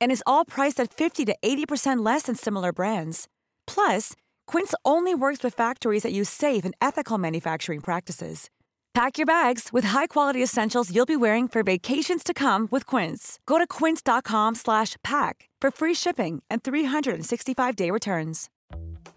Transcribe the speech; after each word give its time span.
And 0.00 0.10
is 0.10 0.24
all 0.26 0.44
priced 0.44 0.80
at 0.80 0.92
50 0.92 1.24
to 1.26 1.36
80% 1.42 2.04
less 2.04 2.22
than 2.22 2.34
similar 2.34 2.72
brands. 2.72 3.28
Plus, 3.66 4.14
Quince 4.46 4.74
only 4.84 5.14
works 5.14 5.44
with 5.44 5.54
factories 5.54 6.02
that 6.02 6.12
use 6.12 6.28
safe 6.28 6.64
and 6.64 6.74
ethical 6.80 7.18
manufacturing 7.18 7.80
practices. 7.80 8.50
Pack 8.94 9.16
your 9.16 9.26
bags 9.26 9.68
with 9.72 9.84
high-quality 9.84 10.42
essentials 10.42 10.92
you'll 10.92 11.06
be 11.06 11.14
wearing 11.14 11.46
for 11.46 11.62
vacations 11.62 12.24
to 12.24 12.34
come 12.34 12.66
with 12.72 12.84
Quince. 12.84 13.38
Go 13.46 13.58
to 13.58 13.66
quince.com/pack 13.66 15.48
for 15.62 15.70
free 15.70 15.94
shipping 15.94 16.42
and 16.50 16.62
365-day 16.62 17.90
returns. 17.92 18.48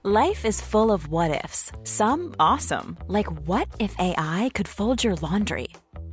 Life 0.03 0.45
is 0.45 0.61
full 0.61 0.91
of 0.91 1.07
what 1.09 1.43
ifs. 1.45 1.71
Some 1.84 2.34
awesome, 2.39 2.98
like 3.07 3.31
what 3.48 3.67
if 3.79 3.95
AI 3.99 4.49
could 4.55 4.67
fold 4.67 5.03
your 5.03 5.15
laundry? 5.15 5.67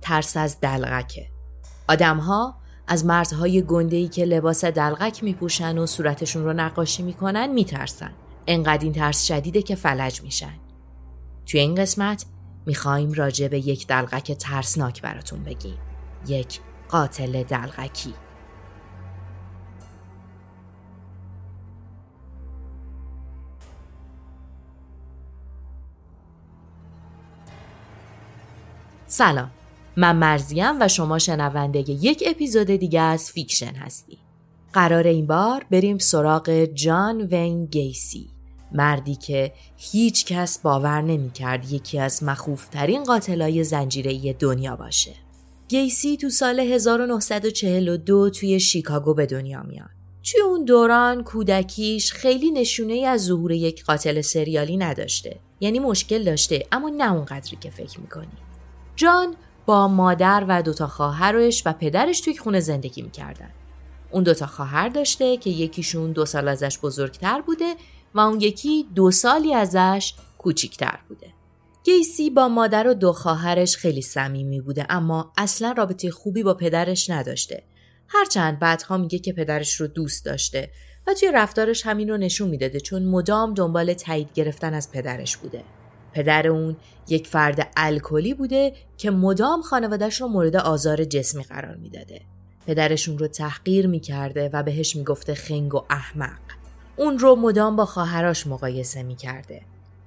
ترس 0.00 0.36
از 0.36 0.60
دلغکه. 0.60 1.28
آدمها 1.88 2.58
از 2.86 3.04
مردهای 3.04 3.62
گندهی 3.62 4.08
که 4.08 4.24
لباس 4.24 4.64
دلغک 4.64 5.24
میپوشن 5.24 5.78
و 5.78 5.86
صورتشون 5.86 6.44
رو 6.44 6.52
نقاشی 6.52 7.02
می‌کنن 7.02 7.46
میترسن. 7.46 8.12
انقدر 8.46 8.84
این 8.84 8.92
ترس 8.92 9.24
شدیده 9.24 9.62
که 9.62 9.74
فلج 9.74 10.22
میشن. 10.22 10.54
توی 11.46 11.60
این 11.60 11.74
قسمت 11.74 12.26
می‌خوایم 12.66 13.12
راجع 13.12 13.48
به 13.48 13.58
یک 13.58 13.86
دلغک 13.86 14.32
ترسناک 14.32 15.02
براتون 15.02 15.44
بگیم. 15.44 15.78
یک 16.26 16.60
قاتل 16.88 17.42
دلغکی. 17.42 18.14
سلام 29.06 29.50
من 29.98 30.16
مرضیم 30.16 30.80
و 30.80 30.88
شما 30.88 31.18
شنونده 31.18 31.90
یک 31.90 32.24
اپیزود 32.26 32.66
دیگه 32.66 33.00
از 33.00 33.30
فیکشن 33.30 33.74
هستی. 33.74 34.18
قراره 34.72 35.06
این 35.06 35.26
بار 35.26 35.66
بریم 35.70 35.98
سراغ 35.98 36.64
جان 36.64 37.20
وین 37.20 37.66
گیسی 37.66 38.30
مردی 38.72 39.14
که 39.14 39.52
هیچ 39.76 40.26
کس 40.26 40.58
باور 40.58 41.02
نمی 41.02 41.30
کرد 41.30 41.72
یکی 41.72 41.98
از 41.98 42.22
مخوفترین 42.22 43.04
قاتلای 43.04 43.64
زنجیره‌ای 43.64 44.32
دنیا 44.32 44.76
باشه. 44.76 45.14
گیسی 45.68 46.16
تو 46.16 46.30
سال 46.30 46.60
1942 46.60 48.30
توی 48.30 48.60
شیکاگو 48.60 49.14
به 49.14 49.26
دنیا 49.26 49.62
میاد. 49.62 49.90
توی 50.24 50.40
اون 50.40 50.64
دوران 50.64 51.24
کودکیش 51.24 52.12
خیلی 52.12 52.50
نشونه 52.50 52.92
ای 52.92 53.04
از 53.04 53.24
ظهور 53.24 53.52
یک 53.52 53.84
قاتل 53.84 54.20
سریالی 54.20 54.76
نداشته. 54.76 55.40
یعنی 55.60 55.78
مشکل 55.78 56.24
داشته 56.24 56.66
اما 56.72 56.88
نه 56.88 57.12
اونقدری 57.12 57.56
که 57.60 57.70
فکر 57.70 58.00
می‌کنی. 58.00 58.38
جان 58.96 59.34
با 59.68 59.88
مادر 59.88 60.44
و 60.48 60.62
دوتا 60.62 60.86
خواهرش 60.86 61.62
و 61.66 61.72
پدرش 61.72 62.20
توی 62.20 62.36
خونه 62.36 62.60
زندگی 62.60 63.02
می‌کردن. 63.02 63.50
اون 64.10 64.22
دوتا 64.22 64.46
خواهر 64.46 64.88
داشته 64.88 65.36
که 65.36 65.50
یکیشون 65.50 66.12
دو 66.12 66.26
سال 66.26 66.48
ازش 66.48 66.78
بزرگتر 66.78 67.40
بوده 67.40 67.74
و 68.14 68.20
اون 68.20 68.40
یکی 68.40 68.86
دو 68.94 69.10
سالی 69.10 69.54
ازش 69.54 70.14
کوچیکتر 70.38 70.98
بوده. 71.08 71.26
گیسی 71.84 72.30
با 72.30 72.48
مادر 72.48 72.88
و 72.88 72.94
دو 72.94 73.12
خواهرش 73.12 73.76
خیلی 73.76 74.02
صمیمی 74.02 74.60
بوده 74.60 74.86
اما 74.88 75.32
اصلا 75.36 75.72
رابطه 75.72 76.10
خوبی 76.10 76.42
با 76.42 76.54
پدرش 76.54 77.10
نداشته. 77.10 77.62
هرچند 78.08 78.58
بعدها 78.58 78.96
میگه 78.96 79.18
که 79.18 79.32
پدرش 79.32 79.80
رو 79.80 79.86
دوست 79.86 80.24
داشته 80.24 80.70
و 81.06 81.14
توی 81.14 81.32
رفتارش 81.32 81.86
همین 81.86 82.08
رو 82.08 82.16
نشون 82.16 82.48
می‌داده 82.48 82.80
چون 82.80 83.04
مدام 83.04 83.54
دنبال 83.54 83.94
تایید 83.94 84.28
گرفتن 84.34 84.74
از 84.74 84.92
پدرش 84.92 85.36
بوده. 85.36 85.62
پدر 86.12 86.48
اون 86.48 86.76
یک 87.08 87.26
فرد 87.26 87.68
الکلی 87.76 88.34
بوده 88.34 88.72
که 88.96 89.10
مدام 89.10 89.62
خانوادش 89.62 90.20
رو 90.20 90.28
مورد 90.28 90.56
آزار 90.56 91.04
جسمی 91.04 91.42
قرار 91.42 91.76
می‌داده. 91.76 92.20
پدرشون 92.66 93.18
رو 93.18 93.26
تحقیر 93.26 93.86
می‌کرده 93.86 94.50
و 94.52 94.62
بهش 94.62 94.96
می‌گفته 94.96 95.34
خنگ 95.34 95.74
و 95.74 95.84
احمق. 95.90 96.38
اون 96.96 97.18
رو 97.18 97.36
مدام 97.36 97.76
با 97.76 97.84
خواهراش 97.84 98.46
مقایسه 98.46 99.02
می‌کرده. 99.02 99.62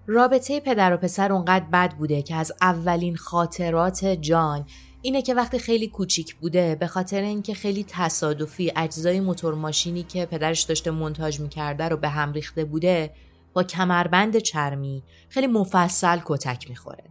رابطه 0.07 0.59
پدر 0.59 0.93
و 0.93 0.97
پسر 0.97 1.31
اونقدر 1.31 1.65
بد 1.73 1.91
بوده 1.91 2.21
که 2.21 2.35
از 2.35 2.53
اولین 2.61 3.15
خاطرات 3.15 4.05
جان 4.05 4.65
اینه 5.01 5.21
که 5.21 5.33
وقتی 5.33 5.59
خیلی 5.59 5.87
کوچیک 5.87 6.35
بوده 6.35 6.75
به 6.75 6.87
خاطر 6.87 7.21
اینکه 7.21 7.53
خیلی 7.53 7.85
تصادفی 7.87 8.73
اجزای 8.75 9.19
موتور 9.19 9.53
ماشینی 9.53 10.03
که 10.03 10.25
پدرش 10.25 10.61
داشته 10.61 10.91
منتاج 10.91 11.39
می‌کرده 11.39 11.89
رو 11.89 11.97
به 11.97 12.09
هم 12.09 12.33
ریخته 12.33 12.65
بوده 12.65 13.11
با 13.53 13.63
کمربند 13.63 14.37
چرمی 14.37 15.03
خیلی 15.29 15.47
مفصل 15.47 16.19
کتک 16.25 16.69
می‌خوره. 16.69 17.03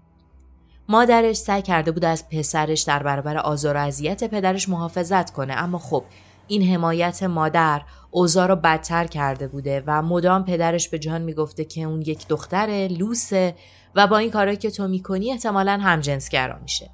مادرش 0.89 1.37
سعی 1.37 1.63
کرده 1.63 1.93
بود 1.93 2.05
از 2.05 2.29
پسرش 2.29 2.81
در 2.83 3.03
برابر 3.03 3.37
آزار 3.37 3.77
و 3.77 3.81
اذیت 3.81 4.25
پدرش 4.25 4.69
محافظت 4.69 5.31
کنه 5.31 5.53
اما 5.53 5.79
خب 5.79 6.05
این 6.49 6.63
حمایت 6.63 7.23
مادر 7.23 7.83
اوضاع 8.11 8.47
رو 8.47 8.57
بدتر 8.57 9.07
کرده 9.07 9.49
بوده 9.49 9.83
و 9.87 10.03
مدام 10.03 10.45
پدرش 10.45 10.89
به 10.89 10.99
جان 10.99 11.23
می‌گفته 11.23 11.65
که 11.65 11.83
اون 11.83 12.03
یک 12.03 12.29
دختر 12.29 12.89
لوسه 12.91 13.55
و 13.95 14.07
با 14.07 14.19
این 14.19 14.31
کارهایی 14.31 14.57
که 14.57 14.71
تو 14.71 14.89
می‌کنی 14.89 15.33
احتمالا 15.33 15.79
همجنسگرا 15.83 16.59
میشه. 16.59 16.91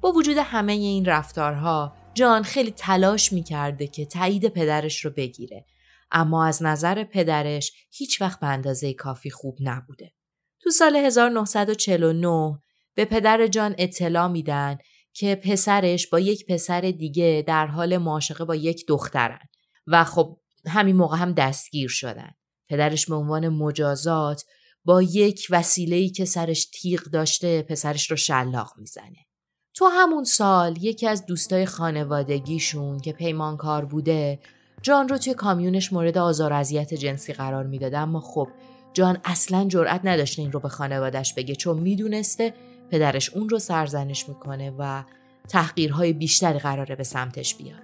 با 0.00 0.12
وجود 0.12 0.36
همه 0.36 0.72
این 0.72 1.04
رفتارها 1.04 1.92
جان 2.14 2.42
خیلی 2.42 2.70
تلاش 2.70 3.32
می‌کرده 3.32 3.86
که 3.86 4.06
تایید 4.06 4.48
پدرش 4.48 5.04
رو 5.04 5.10
بگیره 5.10 5.64
اما 6.12 6.46
از 6.46 6.62
نظر 6.62 7.04
پدرش 7.04 7.72
هیچ 7.90 8.20
وقت 8.20 8.40
به 8.40 8.46
اندازه 8.46 8.94
کافی 8.94 9.30
خوب 9.30 9.56
نبوده. 9.60 10.12
تو 10.60 10.70
سال 10.70 10.96
1949 10.96 12.58
به 12.94 13.04
پدر 13.04 13.46
جان 13.46 13.74
اطلاع 13.78 14.28
میدن 14.28 14.78
که 15.12 15.34
پسرش 15.34 16.06
با 16.06 16.20
یک 16.20 16.46
پسر 16.46 16.80
دیگه 16.80 17.44
در 17.46 17.66
حال 17.66 17.96
معاشقه 17.96 18.44
با 18.44 18.54
یک 18.54 18.86
دخترن 18.88 19.48
و 19.86 20.04
خب 20.04 20.38
همین 20.66 20.96
موقع 20.96 21.16
هم 21.16 21.32
دستگیر 21.32 21.88
شدن. 21.88 22.30
پدرش 22.68 23.06
به 23.06 23.14
عنوان 23.14 23.48
مجازات 23.48 24.44
با 24.84 25.02
یک 25.02 25.46
وسیله‌ای 25.50 26.10
که 26.10 26.24
سرش 26.24 26.64
تیغ 26.64 27.02
داشته 27.02 27.62
پسرش 27.62 28.10
رو 28.10 28.16
شلاق 28.16 28.72
می‌زنه. 28.78 29.26
تو 29.74 29.86
همون 29.86 30.24
سال 30.24 30.84
یکی 30.84 31.06
از 31.06 31.26
دوستای 31.26 31.66
خانوادگیشون 31.66 33.00
که 33.00 33.12
پیمانکار 33.12 33.84
بوده 33.84 34.40
جان 34.82 35.08
رو 35.08 35.18
توی 35.18 35.34
کامیونش 35.34 35.92
مورد 35.92 36.18
آزار 36.18 36.52
اذیت 36.52 36.94
جنسی 36.94 37.32
قرار 37.32 37.66
می‌داده 37.66 37.98
اما 37.98 38.20
خب 38.20 38.48
جان 38.94 39.18
اصلا 39.24 39.64
جرأت 39.68 40.00
نداشته 40.04 40.42
این 40.42 40.52
رو 40.52 40.60
به 40.60 40.68
خانوادش 40.68 41.34
بگه 41.34 41.54
چون 41.54 41.78
می‌دونسته 41.78 42.54
پدرش 42.90 43.30
اون 43.34 43.48
رو 43.48 43.58
سرزنش 43.58 44.28
می‌کنه 44.28 44.72
و 44.78 45.02
تحقیرهای 45.48 46.12
بیشتری 46.12 46.58
قراره 46.58 46.96
به 46.96 47.04
سمتش 47.04 47.54
بیاد. 47.54 47.80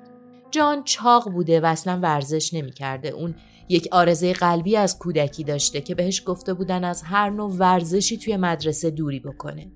جان 0.50 0.85
چاق 0.85 1.31
بوده 1.31 1.61
و 1.61 1.67
اصلا 1.67 1.99
ورزش 2.03 2.55
نمی‌کرده. 2.55 3.09
اون 3.09 3.35
یک 3.69 3.88
آرزه 3.93 4.32
قلبی 4.32 4.76
از 4.76 4.99
کودکی 4.99 5.44
داشته 5.44 5.81
که 5.81 5.94
بهش 5.94 6.23
گفته 6.26 6.55
بودن 6.55 6.85
از 6.85 7.03
هر 7.03 7.31
نوع 7.31 7.50
ورزشی 7.50 8.19
توی 8.19 8.37
مدرسه 8.37 8.91
دوری 8.91 9.20
بکنه. 9.20 9.67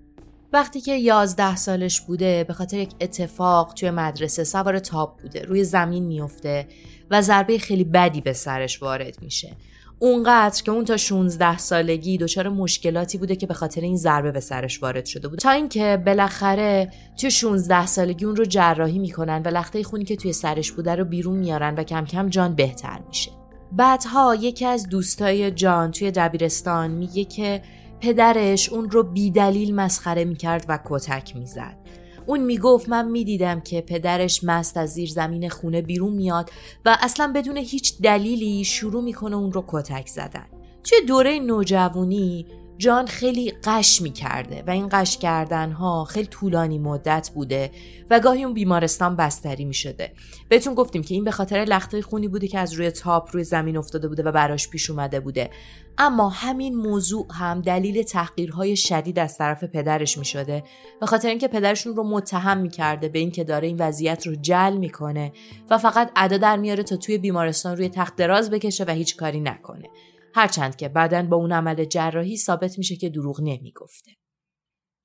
وقتی 0.52 0.80
که 0.80 0.96
یازده 0.96 1.56
سالش 1.56 2.00
بوده 2.00 2.44
به 2.44 2.52
خاطر 2.52 2.78
یک 2.78 2.94
اتفاق 3.00 3.72
توی 3.74 3.90
مدرسه 3.90 4.44
سوار 4.44 4.78
تاپ 4.78 5.22
بوده 5.22 5.42
روی 5.42 5.64
زمین 5.64 6.04
میفته 6.04 6.68
و 7.10 7.22
ضربه 7.22 7.58
خیلی 7.58 7.84
بدی 7.84 8.20
به 8.20 8.32
سرش 8.32 8.82
وارد 8.82 9.22
میشه. 9.22 9.56
اونقدر 10.02 10.62
که 10.62 10.72
اون 10.72 10.84
تا 10.84 10.96
16 10.96 11.58
سالگی 11.58 12.18
دچار 12.18 12.48
مشکلاتی 12.48 13.18
بوده 13.18 13.36
که 13.36 13.46
به 13.46 13.54
خاطر 13.54 13.80
این 13.80 13.96
ضربه 13.96 14.32
به 14.32 14.40
سرش 14.40 14.82
وارد 14.82 15.06
شده 15.06 15.28
بود. 15.28 15.38
تا 15.38 15.50
اینکه 15.50 16.02
بالاخره 16.06 16.90
توی 17.16 17.30
16 17.30 17.86
سالگی 17.86 18.24
اون 18.24 18.36
رو 18.36 18.44
جراحی 18.44 18.98
می‌کنن 18.98 19.42
و 19.44 19.48
لخته 19.48 19.82
خونی 19.82 20.04
که 20.04 20.16
توی 20.16 20.32
سرش 20.32 20.72
بوده 20.72 20.94
رو 20.94 21.04
بیرون 21.04 21.36
میارن 21.38 21.74
و 21.74 21.82
کم 21.82 22.04
کم 22.04 22.28
جان 22.28 22.54
بهتر 22.54 23.00
میشه. 23.08 23.30
بعدها 23.72 24.34
یکی 24.34 24.66
از 24.66 24.88
دوستای 24.88 25.50
جان 25.50 25.90
توی 25.90 26.10
دبیرستان 26.10 26.90
میگه 26.90 27.24
که 27.24 27.62
پدرش 28.00 28.68
اون 28.68 28.90
رو 28.90 29.02
بیدلیل 29.02 29.74
مسخره 29.74 30.24
می‌کرد 30.24 30.64
و 30.68 30.78
کتک 30.84 31.36
می‌زد. 31.36 31.76
اون 32.26 32.40
می‌گفت 32.40 32.88
من 32.88 33.08
می‌دیدم 33.08 33.60
که 33.60 33.80
پدرش 33.80 34.44
مست 34.44 34.76
از 34.76 34.90
زیر 34.90 35.10
زمین 35.10 35.48
خونه 35.48 35.82
بیرون 35.82 36.12
میاد 36.12 36.50
و 36.84 36.96
اصلا 37.00 37.32
بدون 37.34 37.56
هیچ 37.56 38.00
دلیلی 38.02 38.64
شروع 38.64 39.02
می‌کنه 39.02 39.36
اون 39.36 39.52
رو 39.52 39.64
کتک 39.68 40.06
زدن. 40.06 40.46
توی 40.84 40.98
دوره 41.08 41.38
نوجوانی 41.38 42.46
جان 42.78 43.06
خیلی 43.06 43.52
قش 43.64 44.02
می 44.02 44.10
کرده 44.10 44.64
و 44.66 44.70
این 44.70 44.88
قش 44.92 45.18
کردن 45.18 45.72
ها 45.72 46.04
خیلی 46.04 46.26
طولانی 46.26 46.78
مدت 46.78 47.30
بوده 47.34 47.70
و 48.10 48.20
گاهی 48.20 48.44
اون 48.44 48.54
بیمارستان 48.54 49.16
بستری 49.16 49.64
می 49.64 49.74
شده. 49.74 50.12
بهتون 50.48 50.74
گفتیم 50.74 51.02
که 51.02 51.14
این 51.14 51.24
به 51.24 51.30
خاطر 51.30 51.56
لخته 51.56 52.02
خونی 52.02 52.28
بوده 52.28 52.48
که 52.48 52.58
از 52.58 52.72
روی 52.72 52.90
تاپ 52.90 53.28
روی 53.32 53.44
زمین 53.44 53.76
افتاده 53.76 54.08
بوده 54.08 54.22
و 54.22 54.32
براش 54.32 54.68
پیش 54.68 54.90
اومده 54.90 55.20
بوده. 55.20 55.50
اما 56.02 56.28
همین 56.28 56.74
موضوع 56.76 57.26
هم 57.30 57.60
دلیل 57.60 58.02
تحقیرهای 58.02 58.76
شدید 58.76 59.18
از 59.18 59.38
طرف 59.38 59.64
پدرش 59.64 60.18
می 60.18 60.24
شده 60.24 60.64
و 61.02 61.06
خاطر 61.06 61.28
اینکه 61.28 61.48
پدرشون 61.48 61.96
رو 61.96 62.04
متهم 62.04 62.58
می 62.58 62.68
کرده 62.68 63.08
به 63.08 63.18
اینکه 63.18 63.44
داره 63.44 63.68
این 63.68 63.76
وضعیت 63.80 64.26
رو 64.26 64.34
جل 64.34 64.76
می‌کنه 64.76 65.32
و 65.70 65.78
فقط 65.78 66.10
ادا 66.16 66.36
در 66.36 66.56
میاره 66.56 66.82
تا 66.82 66.96
توی 66.96 67.18
بیمارستان 67.18 67.76
روی 67.76 67.88
تخت 67.88 68.16
دراز 68.16 68.50
بکشه 68.50 68.84
و 68.84 68.90
هیچ 68.90 69.16
کاری 69.16 69.40
نکنه. 69.40 69.88
هرچند 70.34 70.76
که 70.76 70.88
بعدا 70.88 71.22
با 71.22 71.36
اون 71.36 71.52
عمل 71.52 71.84
جراحی 71.84 72.36
ثابت 72.36 72.78
میشه 72.78 72.96
که 72.96 73.08
دروغ 73.08 73.40
نمی‌گفته. 73.40 74.10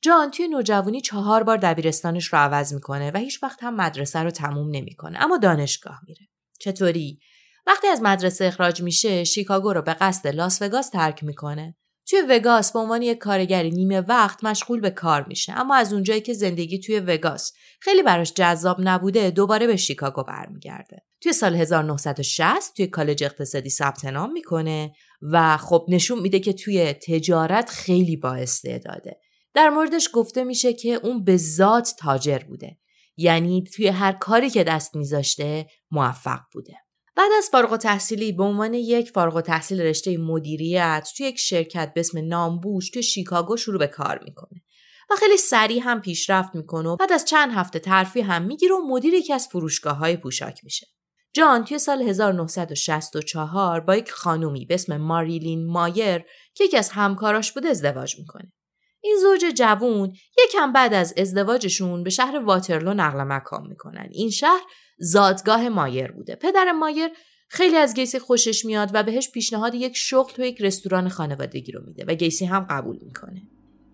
جان 0.02 0.32
توی 0.32 0.48
نوجوانی 0.48 1.02
چهار 1.02 1.44
بار 1.44 1.58
دبیرستانش 1.58 2.26
رو 2.26 2.40
عوض 2.40 2.74
می‌کنه 2.74 3.12
و 3.12 3.18
هیچ 3.18 3.44
وقت 3.44 3.64
هم 3.64 3.76
مدرسه 3.76 4.20
رو 4.20 4.32
تموم 4.32 4.70
نمی‌کنه 4.72 5.24
اما 5.24 5.38
دانشگاه 5.38 6.00
میره. 6.08 6.28
چطوری؟ 6.60 7.20
وقتی 7.68 7.88
از 7.88 8.02
مدرسه 8.02 8.46
اخراج 8.46 8.82
میشه 8.82 9.24
شیکاگو 9.24 9.74
رو 9.74 9.82
به 9.82 9.94
قصد 9.94 10.28
لاس 10.28 10.62
وگاس 10.62 10.90
ترک 10.90 11.24
می‌کنه. 11.24 11.76
توی 12.10 12.22
وگاس 12.30 12.72
به 12.72 12.80
عنوان 12.80 13.02
یک 13.02 13.18
کارگری 13.18 13.72
نیمه 13.72 14.02
وقت 14.02 14.44
مشغول 14.44 14.82
به 14.82 14.90
کار 14.90 15.26
میشه 15.28 15.54
اما 15.54 15.76
از 15.76 15.94
اونجایی 15.94 16.22
که 16.22 16.34
زندگی 16.34 16.80
توی 16.80 17.00
وگاس 17.00 17.52
خیلی 17.82 18.04
براش 18.04 18.34
جذاب 18.34 18.78
نبوده 18.80 19.32
دوباره 19.32 19.68
به 19.68 19.76
شیکاگو 19.76 20.24
برمیگرده. 20.24 21.02
توی 21.22 21.34
سال 21.34 21.56
1960 21.56 22.76
توی 22.76 22.88
کالج 22.88 23.24
اقتصادی 23.24 23.70
ثبت 23.70 24.06
نام 24.06 24.32
می‌کنه 24.32 24.94
و 25.22 25.58
خب 25.58 25.86
نشون 25.90 26.20
میده 26.20 26.40
که 26.40 26.54
توی 26.54 26.94
تجارت 26.94 27.70
خیلی 27.70 28.18
با 28.18 28.34
استعداده. 28.34 29.20
در 29.54 29.70
موردش 29.70 30.10
گفته 30.14 30.44
میشه 30.44 30.74
که 30.74 30.90
اون 30.90 31.24
به 31.24 31.38
ذات 31.38 31.94
تاجر 32.00 32.40
بوده. 32.40 32.78
یعنی 33.18 33.64
توی 33.76 33.88
هر 33.88 34.12
کاری 34.12 34.50
که 34.50 34.64
دست 34.64 34.96
میذاشته 34.96 35.68
موفق 35.92 36.40
بوده. 36.54 36.85
بعد 37.16 37.32
از 37.38 37.50
فارغ 37.52 37.78
تحصیلی 37.78 38.32
به 38.32 38.44
عنوان 38.44 38.74
یک 38.74 39.12
فارغ 39.12 39.42
تحصیل 39.42 39.82
رشته 39.82 40.18
مدیریت 40.18 41.10
توی 41.18 41.26
یک 41.26 41.40
شرکت 41.40 41.94
به 41.94 42.00
اسم 42.00 42.28
نامبوش 42.28 42.90
توی 42.90 43.04
شیکاگو 43.04 43.58
شروع 43.58 43.80
به 43.80 43.88
کار 43.88 44.20
می‌کنه 44.24 44.62
و 45.10 45.16
خیلی 45.16 45.38
سریع 45.38 45.82
هم 45.84 46.02
پیشرفت 46.02 46.56
می‌کنه 46.56 46.90
و 46.90 46.96
بعد 46.96 47.12
از 47.14 47.26
چند 47.26 47.52
هفته 47.52 47.80
ترفی 47.80 48.22
هم 48.22 48.42
می‌گیره 48.42 48.76
و 48.76 48.88
مدیر 48.88 49.14
یکی 49.14 49.34
از 49.34 49.48
فروشگاه 49.48 49.98
های 49.98 50.18
پوشاک 50.18 50.60
میشه. 50.64 50.88
جان 51.34 51.64
توی 51.64 51.80
سال 51.80 52.02
1964 52.02 53.80
با 53.80 53.96
یک 53.96 54.12
خانومی 54.12 54.66
به 54.66 54.74
اسم 54.74 54.98
ماریلین 54.98 55.66
مایر 55.66 56.24
که 56.54 56.64
یکی 56.64 56.78
از 56.78 56.90
همکاراش 56.90 57.52
بود 57.52 57.66
ازدواج 57.66 58.20
می‌کنه. 58.20 58.54
این 59.02 59.18
زوج 59.22 59.54
جوون 59.56 60.14
یکم 60.44 60.74
بعد 60.74 60.94
از 60.94 61.14
ازدواجشون 61.18 62.04
به 62.04 62.10
شهر 62.10 62.38
واترلو 62.38 62.94
نقل 62.94 63.24
مکان 63.24 63.68
می‌کنن. 63.68 64.08
این 64.12 64.30
شهر 64.30 64.62
زادگاه 64.98 65.70
مایر 65.70 66.12
بوده. 66.12 66.36
پدر 66.36 66.72
مایر 66.72 67.10
خیلی 67.50 67.76
از 67.76 67.94
گیسی 67.94 68.20
خوشش 68.20 68.66
میاد 68.66 68.92
و 68.94 69.04
بهش 69.04 69.32
پیشنهاد 69.32 69.76
یک 69.76 69.98
شغل 69.98 70.34
تو 70.34 70.42
یک 70.42 70.62
رستوران 70.62 71.10
خانوادگی 71.10 71.72
رو 71.72 71.82
میده 71.86 72.06
و 72.08 72.14
گیسی 72.14 72.46
هم 72.46 72.68
قبول 72.70 73.00
می‌کنه. 73.02 73.42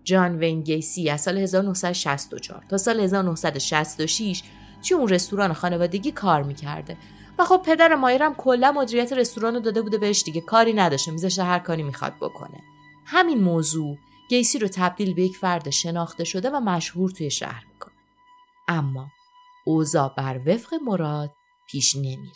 جان 0.04 0.38
وین 0.38 0.62
گیسی 0.62 1.10
از 1.10 1.20
سال 1.20 1.38
1964 1.38 2.64
تا 2.70 2.78
سال 2.78 3.00
1966 3.00 4.42
توی 4.88 4.96
اون 4.96 5.08
رستوران 5.08 5.52
خانوادگی 5.52 6.12
کار 6.12 6.42
می‌کرده 6.42 6.96
و 7.38 7.44
خب 7.44 7.62
پدر 7.66 7.94
مایرم 7.94 8.34
کلا 8.34 8.72
مدیریت 8.72 9.12
رستوران 9.12 9.54
رو 9.54 9.60
داده 9.60 9.82
بوده 9.82 9.98
بهش 9.98 10.22
دیگه 10.22 10.40
کاری 10.40 10.72
نداشته 10.72 11.12
میذاشته 11.12 11.42
هر 11.42 11.58
کاری 11.58 11.82
می‌خواد 11.82 12.14
بکنه 12.20 12.60
همین 13.06 13.38
موضوع 13.38 13.98
گیسی 14.28 14.58
رو 14.58 14.68
تبدیل 14.68 15.14
به 15.14 15.22
یک 15.22 15.36
فرد 15.36 15.70
شناخته 15.70 16.24
شده 16.24 16.50
و 16.50 16.60
مشهور 16.60 17.10
توی 17.10 17.30
شهر 17.30 17.64
می‌کنه 17.72 17.94
اما 18.68 19.06
اوضاع 19.66 20.14
بر 20.16 20.40
وفق 20.46 20.74
مراد 20.86 21.30
پیش 21.70 21.96
نمیره 21.96 22.32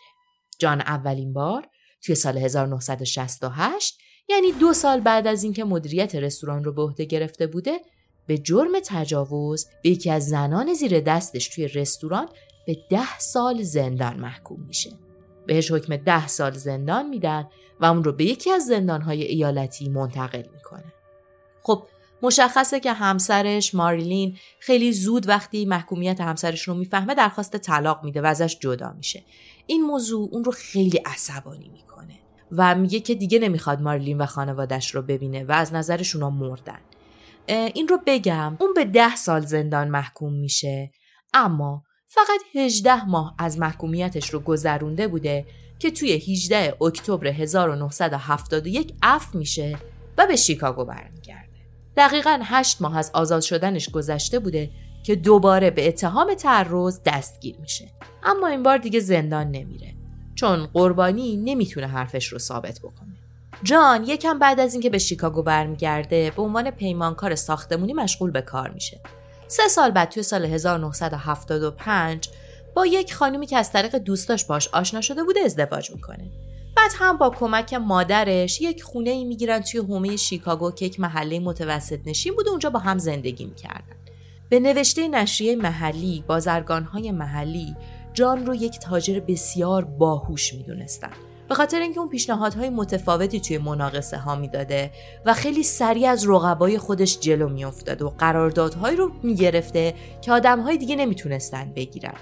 جان 0.59 0.81
اولین 0.81 1.33
بار 1.33 1.69
توی 2.03 2.15
سال 2.15 2.39
1968 2.39 3.99
یعنی 4.29 4.53
دو 4.53 4.73
سال 4.73 5.01
بعد 5.01 5.27
از 5.27 5.45
اینکه 5.45 5.65
مدیریت 5.65 6.15
رستوران 6.15 6.65
رو 6.65 6.73
به 6.73 6.83
عهده 6.83 7.05
گرفته 7.05 7.47
بوده 7.47 7.81
به 8.27 8.39
جرم 8.39 8.73
تجاوز 8.85 9.67
به 9.83 9.91
یکی 9.91 10.11
از 10.11 10.29
زنان 10.29 10.75
زیر 10.75 11.01
دستش 11.01 11.49
توی 11.49 11.69
رستوران 11.69 12.29
به 12.67 12.77
ده 12.91 13.19
سال 13.19 13.63
زندان 13.63 14.21
محکوم 14.21 14.61
میشه. 14.61 14.91
بهش 15.47 15.73
حکم 15.73 15.97
ده 15.97 16.27
سال 16.27 16.53
زندان 16.53 17.09
میدن 17.09 17.49
و 17.81 17.85
اون 17.85 18.05
رو 18.05 18.13
به 18.13 18.25
یکی 18.25 18.51
از 18.51 18.67
زندانهای 18.67 19.23
ایالتی 19.23 19.89
منتقل 19.89 20.43
می‌کنه. 20.53 20.93
خب 21.63 21.87
مشخصه 22.23 22.81
که 22.81 22.93
همسرش 22.93 23.75
ماریلین 23.75 24.37
خیلی 24.61 24.93
زود 24.93 25.29
وقتی 25.29 25.65
محکومیت 25.65 26.21
همسرش 26.21 26.69
رو 26.69 26.75
می‌فهمه 26.75 27.15
درخواست 27.15 27.57
طلاق 27.57 28.05
میده 28.05 28.23
و 28.23 28.27
ازش 28.27 28.59
جدا 28.59 28.93
میشه. 28.93 29.25
این 29.67 29.83
موضوع 29.83 30.29
اون 30.33 30.45
رو 30.45 30.53
خیلی 30.53 30.99
عصبانی 30.99 31.69
می‌کنه 31.69 32.19
و 32.53 32.75
میگه 32.75 33.01
که 33.01 33.15
دیگه 33.15 33.39
نمی‌خواد 33.39 33.83
ماریلین 33.83 34.21
و 34.21 34.27
خانوادش 34.27 34.95
رو 34.95 35.03
ببینه 35.03 35.45
و 35.45 35.53
از 35.53 35.75
نظرش 35.75 36.17
اونا 36.17 36.31
مردن. 36.31 36.81
این 37.49 37.89
رو 37.89 37.99
بگم 38.07 38.57
اون 38.61 38.75
به 38.75 38.85
ده 38.85 39.17
سال 39.17 39.41
زندان 39.41 39.89
محکوم 39.89 40.33
میشه 40.33 40.93
اما 41.35 41.83
فقط 42.07 42.41
18 42.55 43.05
ماه 43.05 43.35
از 43.39 43.59
محکومیتش 43.59 44.31
رو 44.31 44.41
گذرونده 44.41 45.09
بوده 45.09 45.47
که 45.79 45.91
توی 45.91 46.13
18 46.13 46.77
اکتبر 46.83 47.27
1971 47.27 48.95
اف 49.03 49.35
میشه 49.35 49.79
و 50.19 50.27
به 50.27 50.37
شیکاگو 50.37 50.85
برمیگرده. 50.85 51.46
دقیقا 51.97 52.41
8 52.43 52.83
ماه 52.83 52.99
از 52.99 53.11
آزاد 53.15 53.43
شدنش 53.43 53.91
گذشته 53.91 54.39
بوده 54.39 54.71
که 55.03 55.17
دوباره 55.17 55.71
به 55.71 55.89
اتهام 55.89 56.35
تعرض 56.35 57.01
دستگیر 57.07 57.57
میشه. 57.61 57.93
اما 58.23 58.47
این 58.47 58.63
بار 58.63 58.79
دیگه 58.79 59.01
زندان 59.01 59.51
نمیره 59.51 59.95
چون 60.35 60.67
قربانی 60.67 61.37
نمی‌تونه 61.37 61.87
حرفش 61.87 62.27
رو 62.27 62.39
ثابت 62.39 62.79
بکنه. 62.79 63.13
جان 63.63 64.05
یکم 64.05 64.39
بعد 64.39 64.61
از 64.61 64.73
اینکه 64.73 64.91
به 64.91 64.99
شیکاگو 64.99 65.43
برمیگرده 65.43 66.33
به 66.37 66.43
عنوان 66.43 66.71
پیمانکار 66.71 67.35
ساختمونی 67.35 67.93
مشغول 67.93 68.31
به 68.31 68.43
کار 68.43 68.71
میشه. 68.71 69.01
سه 69.49 69.69
سال 69.69 69.91
بعد 69.91 70.09
توی 70.09 70.23
سال 70.23 70.45
1975 70.45 72.29
با 72.75 72.87
یک 72.87 73.15
خانومی 73.15 73.47
که 73.47 73.57
از 73.57 73.73
طریق 73.73 73.97
دوستاش 73.97 74.45
باش 74.45 74.69
آشنا 74.69 75.01
شده 75.01 75.25
بوده 75.25 75.41
ازدواج 75.41 75.91
می‌کنه. 75.91 76.31
بعد 76.77 76.91
هم 76.95 77.17
با 77.17 77.31
کمک 77.31 77.75
مادرش 77.75 78.61
یک 78.61 78.83
خونه 78.83 79.11
ای 79.11 79.25
می‌گیرن 79.25 79.61
توی 79.61 79.81
حومه 79.81 80.17
شیکاگو 80.17 80.71
که 80.71 80.87
یک 80.87 81.01
محله 81.01 81.41
متوسط 81.41 81.99
نشین 82.07 82.35
بوده 82.35 82.51
اونجا 82.51 82.71
با 82.71 82.79
هم 82.79 82.99
زندگی 82.99 83.45
می‌کردن. 83.45 83.97
به 84.49 84.61
نوشته 84.61 85.09
نشریه 85.09 85.57
محلی 85.57 86.25
بازرگانهای 86.27 87.11
محلی 87.11 87.77
جان 88.13 88.47
رو 88.47 88.55
یک 88.55 88.79
تاجر 88.79 89.21
بسیار 89.21 89.85
باهوش 89.85 90.55
می‌دونستن. 90.55 91.11
به 91.49 91.55
خاطر 91.55 91.81
اینکه 91.81 92.01
اون 92.01 92.09
پیشنهادهای 92.09 92.71
متفاوتی 92.71 93.41
توی 93.41 93.59
مناقصه 93.59 94.17
ها 94.19 94.35
می‌داده 94.35 94.91
و 95.27 95.35
خیلی 95.35 95.63
سریع 95.63 96.11
از 96.11 96.29
رقبای 96.29 96.79
خودش 96.79 97.19
جلو 97.21 97.49
میافتاده 97.49 98.05
و 98.05 98.09
قراردادهایی 98.09 98.97
رو 98.97 99.13
می‌گرفته 99.23 99.95
که 100.23 100.33
آدمهای 100.33 100.79
دیگه 100.79 100.97
نمی‌تونستن 100.97 101.73
بگیرن. 101.77 102.15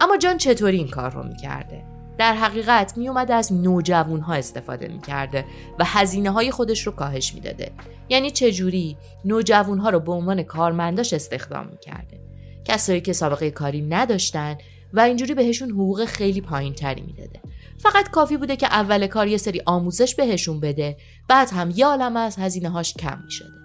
اما 0.00 0.16
جان 0.16 0.38
چطوری 0.38 0.76
این 0.76 0.88
کار 0.88 1.10
رو 1.10 1.22
می‌کرده؟ 1.22 1.91
در 2.22 2.34
حقیقت 2.34 2.98
میومد 2.98 3.30
از 3.30 3.52
نوجوان 3.52 4.20
ها 4.20 4.34
استفاده 4.34 4.88
می‌کرده 4.88 5.44
و 5.78 5.84
هزینه 5.84 6.30
های 6.30 6.50
خودش 6.50 6.86
رو 6.86 6.92
کاهش 6.92 7.34
می‌داده. 7.34 7.72
یعنی 8.08 8.30
چجوری 8.30 8.96
نوجوان 9.24 9.78
ها 9.78 9.90
رو 9.90 10.00
به 10.00 10.12
عنوان 10.12 10.42
کارمنداش 10.42 11.12
استخدام 11.12 11.66
می‌کرده. 11.66 12.20
کسایی 12.64 13.00
که 13.00 13.12
سابقه 13.12 13.50
کاری 13.50 13.82
نداشتن 13.82 14.56
و 14.92 15.00
اینجوری 15.00 15.34
بهشون 15.34 15.70
حقوق 15.70 16.04
خیلی 16.04 16.40
پایین 16.40 16.74
تری 16.74 17.00
می‌داده. 17.00 17.40
فقط 17.78 18.10
کافی 18.10 18.36
بوده 18.36 18.56
که 18.56 18.66
اول 18.66 19.06
کار 19.06 19.26
یه 19.26 19.36
سری 19.36 19.62
آموزش 19.66 20.14
بهشون 20.14 20.60
بده 20.60 20.96
بعد 21.28 21.50
هم 21.50 21.72
یه 21.76 21.86
عالم 21.86 22.16
از 22.16 22.36
هزینه 22.38 22.68
هاش 22.68 22.94
کم 22.94 23.22
می 23.24 23.30
شده. 23.30 23.58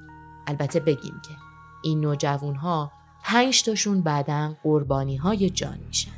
البته 0.47 0.79
بگیم 0.79 1.21
که 1.25 1.35
این 1.83 2.01
نوجوان 2.01 2.55
ها 2.55 2.91
پنج 3.23 3.63
تاشون 3.63 4.01
بعدا 4.01 4.55
قربانی 4.63 5.15
های 5.15 5.49
جان 5.49 5.77
میشن. 5.87 6.11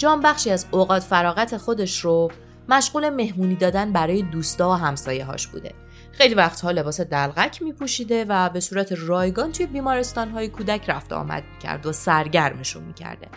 جان 0.00 0.20
بخشی 0.20 0.50
از 0.50 0.66
اوقات 0.70 1.02
فراغت 1.02 1.56
خودش 1.56 2.00
رو 2.00 2.30
مشغول 2.68 3.08
مهمونی 3.08 3.54
دادن 3.54 3.92
برای 3.92 4.22
دوستا 4.22 4.70
و 4.70 4.72
همسایه 4.72 5.24
هاش 5.24 5.46
بوده. 5.46 5.74
خیلی 6.12 6.34
وقتها 6.34 6.70
لباس 6.70 7.00
دلغک 7.00 7.62
می 7.62 7.72
پوشیده 7.72 8.24
و 8.28 8.48
به 8.48 8.60
صورت 8.60 8.92
رایگان 8.92 9.52
توی 9.52 9.66
بیمارستان 9.66 10.30
های 10.30 10.48
کودک 10.48 10.90
رفت 10.90 11.12
آمد 11.12 11.42
کرد 11.62 11.86
و 11.86 11.92
سرگرمشون 11.92 12.82
می‌کرده. 12.82 13.28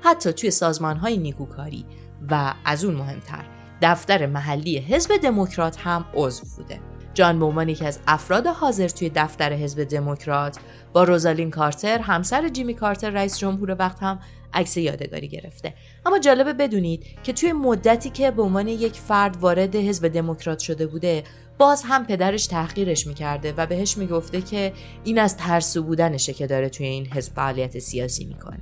حتی 0.00 0.32
توی 0.32 0.50
سازمان 0.50 0.96
های 0.96 1.16
نیکوکاری 1.16 1.86
و 2.30 2.54
از 2.64 2.84
اون 2.84 2.94
مهمتر 2.94 3.44
دفتر 3.82 4.26
محلی 4.26 4.78
حزب 4.78 5.16
دموکرات 5.16 5.80
هم 5.80 6.04
عضو 6.14 6.44
بوده. 6.56 6.80
جان 7.14 7.38
به 7.38 7.44
عنوان 7.44 7.68
یکی 7.68 7.86
از 7.86 8.00
افراد 8.06 8.46
حاضر 8.46 8.88
توی 8.88 9.10
دفتر 9.14 9.52
حزب 9.52 9.84
دموکرات 9.84 10.58
با 10.92 11.04
روزالین 11.04 11.50
کارتر 11.50 11.98
همسر 11.98 12.48
جیمی 12.48 12.74
کارتر 12.74 13.10
رئیس 13.10 13.38
جمهور 13.38 13.76
وقت 13.78 14.02
هم 14.02 14.20
عکس 14.54 14.76
یادگاری 14.76 15.28
گرفته. 15.28 15.74
اما 16.06 16.18
جالبه 16.18 16.52
بدونید 16.52 17.06
که 17.22 17.32
توی 17.32 17.52
مدتی 17.52 18.10
که 18.10 18.30
به 18.30 18.42
عنوان 18.42 18.68
یک 18.68 18.92
فرد 18.92 19.36
وارد 19.36 19.76
حزب 19.76 20.08
دموکرات 20.08 20.58
شده 20.58 20.86
بوده 20.86 21.24
باز 21.58 21.82
هم 21.86 22.06
پدرش 22.06 22.46
تحقیرش 22.46 23.06
می‌کرده 23.06 23.54
و 23.56 23.66
بهش 23.66 23.96
می‌گفته 23.96 24.40
که 24.40 24.72
این 25.04 25.18
از 25.18 25.36
ترسو 25.36 25.82
بودنشه 25.82 26.32
که 26.32 26.46
داره 26.46 26.68
توی 26.68 26.86
این 26.86 27.06
حزب 27.06 27.32
فعالیت 27.32 27.78
سیاسی 27.78 28.24
می‌کنه. 28.24 28.60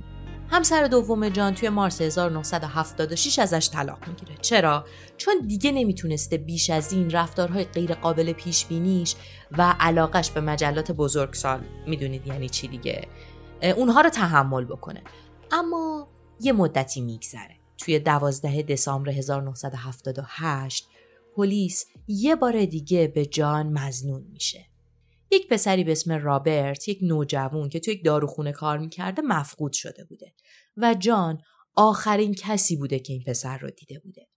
همسر 0.51 0.87
دوم 0.87 1.29
جان 1.29 1.53
توی 1.53 1.69
مارس 1.69 2.01
1976 2.01 3.39
ازش 3.39 3.69
طلاق 3.69 4.07
می‌گیره. 4.07 4.37
چرا؟ 4.41 4.85
چون 5.17 5.33
دیگه 5.47 5.71
نمی‌تونسته 5.71 6.37
بیش 6.37 6.69
از 6.69 6.93
این 6.93 7.09
رفتارهای 7.09 7.63
غیر 7.63 7.93
قابل 7.93 8.33
پیش 8.33 8.65
بینیش 8.65 9.15
و 9.57 9.75
علاقش 9.79 10.31
به 10.31 10.41
مجلات 10.41 10.91
بزرگسال 10.91 11.59
می‌دونید 11.87 12.27
یعنی 12.27 12.49
چی 12.49 12.67
دیگه 12.67 13.07
اونها 13.75 14.01
رو 14.01 14.09
تحمل 14.09 14.65
بکنه. 14.65 15.01
اما 15.51 16.07
یه 16.41 16.51
مدتی 16.51 17.01
میگذره 17.01 17.55
توی 17.77 17.99
12 17.99 18.61
دسامبر 18.61 19.09
1978 19.09 20.87
پلیس 21.35 21.85
یه 22.07 22.35
بار 22.35 22.65
دیگه 22.65 23.07
به 23.07 23.25
جان 23.25 23.73
مزنون 23.73 24.23
میشه 24.31 24.65
یک 25.31 25.47
پسری 25.47 25.83
به 25.83 25.91
اسم 25.91 26.11
رابرت 26.11 26.87
یک 26.87 26.99
نوجوان 27.01 27.69
که 27.69 27.79
توی 27.79 27.93
یک 27.93 28.05
داروخونه 28.05 28.51
کار 28.51 28.77
می‌کرده 28.77 29.21
مفقود 29.21 29.73
شده 29.73 30.05
بوده 30.05 30.33
و 30.77 30.95
جان 30.99 31.41
آخرین 31.75 32.33
کسی 32.33 32.75
بوده 32.75 32.99
که 32.99 33.13
این 33.13 33.23
پسر 33.27 33.57
رو 33.57 33.69
دیده 33.69 33.99
بوده. 33.99 34.27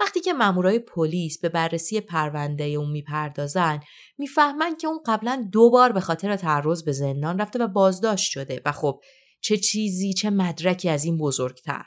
وقتی 0.00 0.20
که 0.20 0.32
مامورای 0.32 0.78
پلیس 0.78 1.40
به 1.40 1.48
بررسی 1.48 2.00
پرونده 2.00 2.64
اون 2.64 2.90
می‌پردازن 2.90 3.80
می‌فهمن 4.18 4.76
که 4.76 4.86
اون 4.86 5.00
قبلا 5.06 5.48
دو 5.52 5.70
بار 5.70 5.92
به 5.92 6.00
خاطر 6.00 6.36
تعرض 6.36 6.84
به 6.84 6.92
زندان 6.92 7.38
رفته 7.38 7.58
و 7.58 7.68
بازداشت 7.68 8.30
شده 8.30 8.62
و 8.64 8.72
خب 8.72 9.00
چه 9.46 9.56
چیزی 9.56 10.12
چه 10.12 10.30
مدرکی 10.30 10.88
از 10.88 11.04
این 11.04 11.18
بزرگتر. 11.18 11.86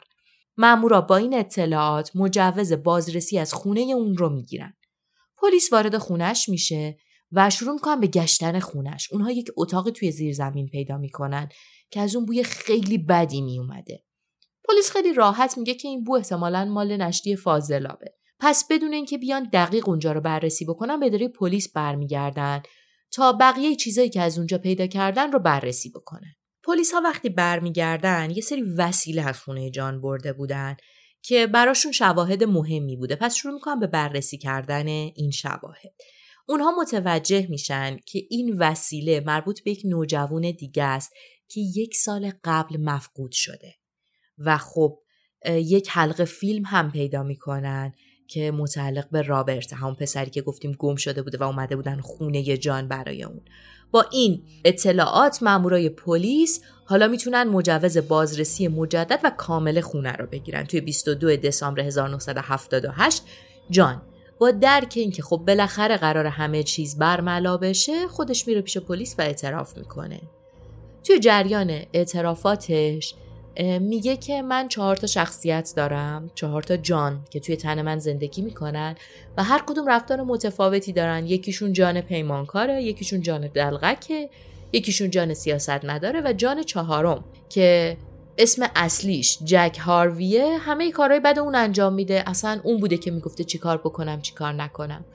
مامورا 0.57 1.01
با 1.01 1.17
این 1.17 1.33
اطلاعات 1.33 2.11
مجوز 2.15 2.73
بازرسی 2.73 3.37
از 3.37 3.53
خونه 3.53 3.81
اون 3.81 4.17
رو 4.17 4.29
می‌گیرن. 4.29 4.73
پلیس 5.37 5.73
وارد 5.73 5.97
خونش 5.97 6.49
میشه 6.49 6.97
و 7.31 7.49
شروع 7.49 7.73
می‌کنن 7.73 7.99
به 7.99 8.07
گشتن 8.07 8.59
خونش 8.59 9.11
اونها 9.11 9.31
یک 9.31 9.47
اتاق 9.57 9.89
توی 9.89 10.11
زیر 10.11 10.33
زمین 10.33 10.67
پیدا 10.67 10.97
می‌کنن 10.97 11.49
که 11.91 11.99
از 11.99 12.15
اون 12.15 12.25
بوی 12.25 12.43
خیلی 12.43 12.97
بدی 12.97 13.41
میومده 13.41 14.03
پلیس 14.63 14.91
خیلی 14.91 15.13
راحت 15.13 15.57
میگه 15.57 15.73
که 15.73 15.87
این 15.87 16.03
بو 16.03 16.15
احتمالا 16.15 16.65
مال 16.65 16.97
نشتی 16.97 17.35
فاضلابه. 17.35 18.13
پس 18.39 18.65
بدون 18.69 18.93
اینکه 18.93 19.17
بیان 19.17 19.49
دقیق 19.53 19.89
اونجا 19.89 20.11
رو 20.11 20.21
بررسی 20.21 20.65
بکنن 20.65 20.99
به 20.99 21.05
اداره 21.05 21.27
پلیس 21.27 21.71
برمیگردن 21.71 22.61
تا 23.11 23.33
بقیه 23.33 23.75
چیزایی 23.75 24.09
که 24.09 24.21
از 24.21 24.37
اونجا 24.37 24.57
پیدا 24.57 24.87
کردن 24.87 25.31
رو 25.31 25.39
بررسی 25.39 25.89
بکنن. 25.89 26.35
پلیس 26.69 26.93
ها 26.93 27.01
وقتی 27.01 27.29
برمیگردن 27.29 28.29
یه 28.29 28.41
سری 28.41 28.61
وسیله 28.61 29.21
از 29.21 29.39
خونه 29.39 29.69
جان 29.69 30.01
برده 30.01 30.33
بودن 30.33 30.77
که 31.21 31.47
براشون 31.47 31.91
شواهد 31.91 32.43
مهمی 32.43 32.95
بوده. 32.95 33.15
پس 33.15 33.35
شروع 33.35 33.53
می‌کنن 33.53 33.79
به 33.79 33.87
بررسی 33.87 34.37
کردن 34.37 34.87
این 34.87 35.31
شواهد. 35.31 35.93
اونها 36.47 36.71
متوجه 36.81 37.47
میشن 37.49 37.97
که 38.05 38.21
این 38.29 38.57
وسیله 38.57 39.23
مربوط 39.25 39.63
به 39.63 39.71
یک 39.71 39.81
نوجوان 39.85 40.51
دیگه 40.51 40.83
است 40.83 41.11
که 41.47 41.61
یک 41.75 41.95
سال 41.95 42.31
قبل 42.43 42.77
مفقود 42.77 43.31
شده. 43.31 43.75
و 44.37 44.57
خب 44.57 44.99
یک 45.45 45.89
حلقه 45.91 46.25
فیلم 46.25 46.65
هم 46.65 46.91
پیدا 46.91 47.23
می‌کنن 47.23 47.93
که 48.27 48.51
متعلق 48.51 49.09
به 49.09 49.21
رابرت 49.21 49.73
همون 49.73 49.95
پسری 49.95 50.29
که 50.29 50.41
گفتیم 50.41 50.71
گم 50.79 50.95
شده 50.95 51.21
بوده 51.21 51.37
و 51.37 51.43
اومده 51.43 51.75
بودن 51.75 52.01
خونه 52.01 52.57
جان 52.57 52.87
برای 52.87 53.23
اون. 53.23 53.45
با 53.91 54.05
این 54.11 54.43
اطلاعات 54.65 55.43
مامورای 55.43 55.89
پلیس 55.89 56.61
حالا 56.85 57.07
می‌تونن 57.07 57.43
مجوز 57.43 57.97
بازرسی 57.97 58.67
مجدد 58.67 59.19
و 59.23 59.31
کامل 59.37 59.81
خونه 59.81 60.11
رو 60.11 60.27
بگیرن. 60.27 60.63
توی 60.63 60.81
22 60.81 61.35
دسامبر 61.35 61.81
1978 61.81 63.23
جان 63.69 64.01
با 64.39 64.51
درک 64.51 64.93
اینکه 64.95 65.21
خب 65.21 65.37
بالاخره 65.47 65.97
قرار 65.97 66.25
همه 66.25 66.63
چیز 66.63 66.97
برملا 66.97 67.57
بشه 67.57 68.07
خودش 68.07 68.47
میره 68.47 68.61
پیش 68.61 68.77
پلیس 68.77 69.15
و 69.17 69.21
اعتراف 69.21 69.77
می‌کنه. 69.77 70.21
توی 71.03 71.19
جریان 71.19 71.81
اعترافاتش 71.93 73.15
میگه 73.63 74.17
که 74.17 74.41
من 74.41 74.67
چهار 74.67 74.95
تا 74.95 75.07
شخصیت 75.07 75.73
دارم 75.75 76.31
چهار 76.35 76.63
تا 76.63 76.77
جان 76.77 77.25
که 77.29 77.39
توی 77.39 77.55
تن 77.55 77.81
من 77.81 77.99
زندگی 77.99 78.41
می‌کنن 78.41 78.95
و 79.37 79.43
هر 79.43 79.63
کدوم 79.67 79.89
رفتار 79.89 80.21
متفاوتی 80.21 80.93
دارن. 80.93 81.27
یکیشون 81.27 81.73
جان 81.73 82.01
پیمانکاره 82.01 82.83
یکیشون 82.83 83.21
جان 83.21 83.47
دلغکه 83.47 84.29
یکیشون 84.73 85.09
جان 85.09 85.33
سیاست 85.33 85.85
نداره 85.85 86.21
و 86.25 86.33
جان 86.33 86.63
چهارم 86.63 87.23
که 87.49 87.97
اسم 88.37 88.69
اصلیش 88.75 89.39
جک 89.43 89.77
هارویه. 89.81 90.57
همه 90.57 90.91
کارهای 90.91 91.19
بد 91.19 91.39
اون 91.39 91.55
انجام 91.55 91.93
میده. 91.93 92.23
اصلا 92.27 92.59
اون 92.63 92.79
بوده 92.79 92.97
که 92.97 93.11
می‌گفته 93.11 93.43
چیکار 93.43 93.77
بکنم 93.77 94.21
چیکار 94.21 94.53
نکنم. 94.53 95.05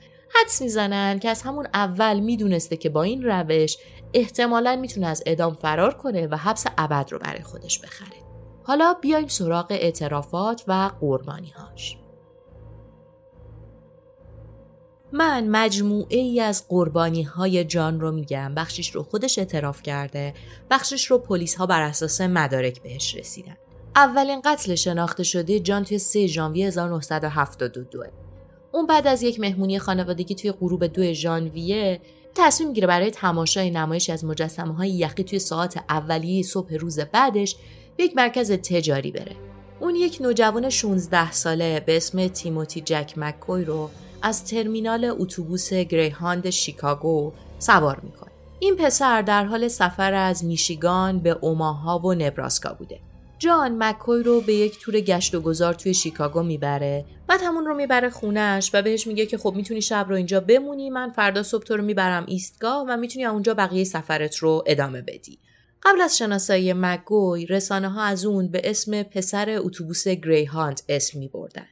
حدس 0.41 0.61
می‌زنن 0.61 1.19
که 1.19 1.29
از 1.29 1.41
همون 1.41 1.67
اول 1.73 2.19
می‌دونسته 2.19 2.77
که 2.77 2.89
با 2.89 3.03
این 3.03 3.23
روش 3.23 3.77
احتمالا 4.13 4.75
می‌تونه 4.75 5.07
از 5.07 5.23
اعدام 5.25 5.53
فرار 5.53 5.93
کنه 5.93 6.27
و 6.27 6.35
حبس 6.35 6.65
ابد 6.77 7.07
رو 7.11 7.19
برای 7.19 7.41
خودش 7.41 7.79
بخره. 7.79 8.14
حالا 8.67 8.93
بیایم 9.01 9.27
سراغ 9.27 9.67
اعترافات 9.69 10.63
و 10.67 10.91
قربانیهاش. 11.01 11.97
من 15.11 15.47
مجموعه 15.47 16.17
ای 16.17 16.39
از 16.39 16.67
قربانی 16.67 17.23
های 17.23 17.65
جان 17.65 17.99
رو 17.99 18.11
میگم. 18.11 18.55
بخشش 18.55 18.89
رو 18.89 19.03
خودش 19.03 19.39
اعتراف 19.39 19.81
کرده. 19.81 20.33
بخشش 20.69 21.05
رو 21.05 21.17
پلیس 21.17 21.55
ها 21.55 21.65
بر 21.65 21.81
اساس 21.81 22.21
مدارک 22.21 22.81
بهش 22.81 23.15
رسیدن. 23.15 23.57
اولین 23.95 24.41
قتل 24.45 24.75
شناخته 24.75 25.23
شده 25.23 25.59
جان 25.59 25.83
توی 25.83 25.97
3 25.97 26.27
ژانویه 26.27 26.67
1972 26.67 28.03
اون 28.71 28.87
بعد 28.87 29.07
از 29.07 29.23
یک 29.23 29.39
مهمونی 29.39 29.79
خانوادگی 29.79 30.35
توی 30.35 30.51
غروب 30.51 30.85
دو 30.85 31.13
ژانویه 31.13 32.01
تصمیم 32.35 32.69
می‌گیره 32.69 32.87
برای 32.87 33.11
تماشای 33.11 33.71
نمایش 33.71 34.09
از 34.09 34.25
مجسمه 34.25 34.75
های 34.75 34.89
یخی 34.89 35.23
توی 35.23 35.39
ساعت 35.39 35.83
اولیه 35.89 36.43
صبح 36.43 36.73
روز 36.73 36.99
بعدش 36.99 37.55
به 37.97 38.03
یک 38.03 38.15
مرکز 38.15 38.51
تجاری 38.51 39.11
بره. 39.11 39.35
اون 39.79 39.95
یک 39.95 40.17
نوجوان 40.21 40.69
16 40.69 41.31
ساله 41.31 41.79
به 41.79 41.97
اسم 41.97 42.27
تیموتی 42.27 42.81
جک 42.81 43.13
مکوی 43.17 43.65
رو 43.65 43.89
از 44.21 44.45
ترمینال 44.45 45.05
اتوبوس 45.19 45.73
گریهاند 45.73 46.49
شیکاگو 46.49 47.33
سوار 47.59 47.99
می‌کنه. 48.03 48.31
این 48.59 48.75
پسر 48.75 49.21
در 49.21 49.45
حال 49.45 49.67
سفر 49.67 50.13
از 50.13 50.45
میشیگان 50.45 51.19
به 51.19 51.29
اوماها 51.41 51.99
و 51.99 52.13
نبراسکا 52.13 52.73
بوده. 52.73 52.99
جان 53.39 53.83
مکوی 53.83 54.23
رو 54.23 54.41
به 54.41 54.53
یک 54.53 54.79
تور 54.79 54.99
گشت 54.99 55.35
و 55.35 55.41
گذار 55.41 55.73
توی 55.73 55.93
شیکاگو 55.93 56.43
می‌بره 56.43 57.05
بعد 57.27 57.39
همون 57.43 57.65
رو 57.65 57.75
می‌بره 57.75 58.09
خونش 58.09 58.71
و 58.73 58.81
بهش 58.81 59.07
میگه 59.07 59.25
که 59.25 59.37
خب 59.37 59.53
می‌تونی 59.55 59.81
شب 59.81 60.05
رو 60.09 60.15
اینجا 60.15 60.39
بمونی 60.39 60.89
من 60.89 61.11
فردا 61.11 61.43
صبح 61.43 61.63
تو 61.63 61.77
رو 61.77 61.83
می‌برم 61.83 62.25
ایستگاه 62.27 62.85
و 62.89 62.97
می‌تونی 62.97 63.25
اونجا 63.25 63.53
بقیه 63.53 63.83
سفرت 63.83 64.35
رو 64.35 64.63
ادامه 64.67 65.01
بدی 65.01 65.39
قبل 65.85 66.01
از 66.01 66.17
شناسایی 66.17 66.73
مگوی 66.73 67.45
رسانه 67.45 67.89
ها 67.89 68.03
از 68.03 68.25
اون 68.25 68.47
به 68.47 68.61
اسم 68.63 69.03
پسر 69.03 69.49
اتوبوس 69.59 70.07
گریهاند 70.07 70.81
اسم 70.89 71.19
می 71.19 71.27
بردن. 71.27 71.67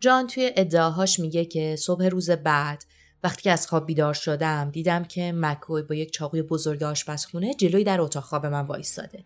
جان 0.00 0.26
توی 0.26 0.52
ادعاهاش 0.56 1.20
میگه 1.20 1.44
که 1.44 1.76
صبح 1.76 2.04
روز 2.04 2.30
بعد 2.30 2.84
وقتی 3.24 3.50
از 3.50 3.66
خواب 3.66 3.86
بیدار 3.86 4.14
شدم 4.14 4.70
دیدم 4.70 5.04
که 5.04 5.32
مکوی 5.36 5.82
با 5.82 5.94
یک 5.94 6.12
چاقوی 6.12 6.42
بزرگ 6.42 6.82
آشپزخونه 6.82 7.54
جلوی 7.54 7.84
در 7.84 8.00
اتاق 8.00 8.24
خواب 8.24 8.46
من 8.46 8.66
وایستاده. 8.66 9.24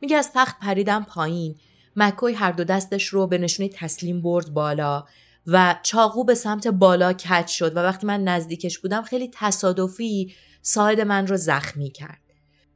میگه 0.00 0.16
از 0.16 0.30
تخت 0.34 0.58
پریدم 0.60 1.04
پایین 1.04 1.56
مکوی 1.96 2.32
هر 2.32 2.52
دو 2.52 2.64
دستش 2.64 3.06
رو 3.06 3.26
به 3.26 3.38
نشونه 3.38 3.68
تسلیم 3.68 4.22
برد 4.22 4.54
بالا 4.54 5.04
و 5.46 5.76
چاقو 5.82 6.24
به 6.24 6.34
سمت 6.34 6.66
بالا 6.66 7.12
کج 7.12 7.46
شد 7.46 7.76
و 7.76 7.80
وقتی 7.80 8.06
من 8.06 8.24
نزدیکش 8.24 8.78
بودم 8.78 9.02
خیلی 9.02 9.30
تصادفی 9.32 10.34
ساعد 10.62 11.00
من 11.00 11.26
رو 11.26 11.36
زخمی 11.36 11.90
کرد. 11.90 12.20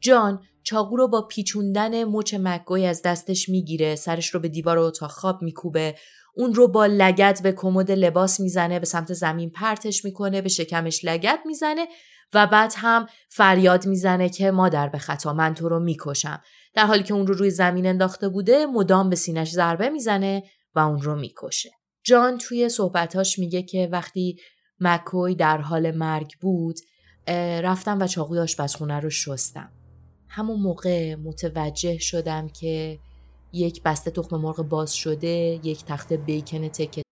جان 0.00 0.43
چاقو 0.68 0.96
رو 0.96 1.08
با 1.08 1.22
پیچوندن 1.22 2.04
مچ 2.04 2.34
مکگوی 2.38 2.87
از 2.87 3.02
دستش 3.02 3.48
می‌گیره 3.48 3.94
سرش 3.94 4.34
رو 4.34 4.40
به 4.40 4.48
دیوار 4.48 4.78
اتاق 4.78 5.10
خواب 5.10 5.42
میکوبه. 5.42 5.94
اون 6.34 6.54
رو 6.54 6.68
با 6.68 6.87
لگت 6.87 7.42
به 7.42 7.52
کمد 7.52 7.90
لباس 7.90 8.40
می‌زنه 8.40 8.78
به 8.78 8.87
سمت 8.87 9.12
زمین 9.12 9.50
پرتش 9.50 10.04
می‌کنه 10.04 10.42
به 10.42 10.48
شکمش 10.48 11.04
لگت 11.04 11.40
می‌زنه 11.46 11.87
و 12.34 12.46
بعد 12.46 12.72
هم 12.76 13.06
فریاد 13.30 13.87
می‌زنه 13.87 14.28
که 14.28 14.50
مادر 14.50 14.88
به 14.88 14.98
خطا 14.98 15.32
من 15.32 15.54
تو 15.54 15.68
رو 15.68 15.80
می‌کشم. 15.80 16.42
در 16.75 16.87
حالی 16.87 17.02
که 17.02 17.14
اون 17.14 17.26
رو 17.26 17.34
روی 17.34 17.50
زمین 17.50 17.87
انداخته 17.87 18.28
بوده 18.28 18.66
مدام 18.66 19.10
به 19.10 19.16
سینش 19.16 19.50
ضربه 19.50 19.88
می‌زنه 19.88 20.42
و 20.75 20.78
اون 20.78 21.02
رو 21.02 21.16
می‌کشه. 21.16 21.70
جان 22.04 22.38
توی 22.38 22.68
صحبتاش 22.68 23.38
میگه 23.38 23.62
که 23.62 23.88
وقتی 23.92 24.37
مکوی 24.80 25.34
در 25.34 25.58
حال 25.58 25.90
مرگ 25.90 26.32
بود 26.40 26.76
رفتم 27.62 27.98
و 28.00 28.06
چاقوی 28.06 28.38
آشپزخونه 28.38 29.00
رو 29.00 29.10
شستم. 29.10 29.72
همون 30.28 30.61
موقع 30.61 31.14
متوجه 31.14 31.99
شدم 31.99 32.49
که 32.49 32.99
یک 33.52 33.82
بسته 33.82 34.11
تخم 34.11 34.37
مرغ 34.37 34.62
باز 34.62 34.94
شده 34.94 35.61
یک 35.62 35.85
تخت 35.85 36.12
بیکن 36.12 36.68
تکه 36.68 37.02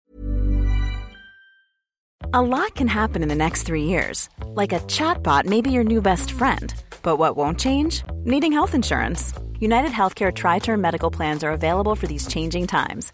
A 2.33 2.41
lot 2.41 2.75
can 2.75 2.87
happen 2.87 3.23
in 3.23 3.29
the 3.29 3.43
next 3.45 3.63
three 3.63 3.83
years. 3.83 4.29
Like 4.61 4.73
a 4.73 4.81
chatbot 4.81 5.45
may 5.45 5.61
be 5.61 5.71
your 5.71 5.85
new 5.85 6.01
best 6.01 6.29
friend. 6.31 6.73
But 7.01 7.17
what 7.17 7.37
won't 7.37 7.59
change? 7.59 8.03
Needing 8.25 8.51
health 8.51 8.75
insurance. 8.75 9.33
United 9.59 9.91
Healthcare 9.91 10.33
Tri 10.33 10.59
Term 10.59 10.79
Medical 10.81 11.09
Plans 11.09 11.43
are 11.43 11.51
available 11.51 11.95
for 11.95 12.05
these 12.05 12.27
changing 12.27 12.67
times. 12.67 13.13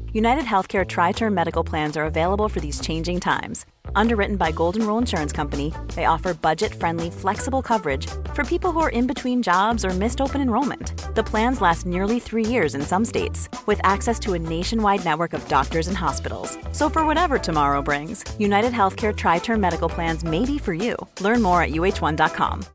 United 0.12 0.44
Healthcare 0.44 0.86
Tri 0.86 1.12
Term 1.12 1.34
Medical 1.34 1.62
Plans 1.62 1.96
are 1.96 2.04
available 2.06 2.48
for 2.48 2.60
these 2.60 2.80
changing 2.80 3.20
times. 3.20 3.66
Underwritten 3.94 4.36
by 4.36 4.50
Golden 4.52 4.86
Rule 4.86 4.98
Insurance 4.98 5.32
Company, 5.32 5.72
they 5.94 6.06
offer 6.06 6.32
budget 6.32 6.74
friendly, 6.74 7.10
flexible 7.10 7.62
coverage 7.62 8.06
for 8.32 8.44
people 8.44 8.72
who 8.72 8.80
are 8.80 8.90
in 8.90 9.06
between 9.06 9.42
jobs 9.42 9.84
or 9.84 9.90
missed 9.90 10.20
open 10.20 10.40
enrollment. 10.40 11.14
The 11.14 11.24
plans 11.24 11.60
last 11.60 11.86
nearly 11.86 12.18
three 12.18 12.46
years 12.46 12.74
in 12.74 12.82
some 12.82 13.04
states, 13.04 13.48
with 13.66 13.80
access 13.84 14.18
to 14.20 14.34
a 14.34 14.38
nationwide 14.38 15.04
network 15.04 15.32
of 15.34 15.46
doctors 15.48 15.88
and 15.88 15.96
hospitals. 15.96 16.56
So, 16.72 16.88
for 16.88 17.04
whatever 17.04 17.38
tomorrow 17.38 17.82
brings, 17.82 18.24
United 18.38 18.72
Healthcare 18.72 19.14
Tri 19.14 19.38
Term 19.38 19.60
Medical 19.60 19.88
Plans 19.88 20.24
may 20.24 20.44
be 20.44 20.58
for 20.58 20.74
you. 20.74 20.96
Learn 21.20 21.42
more 21.42 21.62
at 21.62 21.70
uh1.com. 21.70 22.66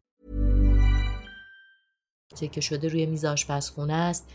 که 2.52 2.62
شده 2.62 2.90
روی 2.90 3.06
میز 3.06 3.26
آشپزخونه 3.26 3.94
است 3.94 4.28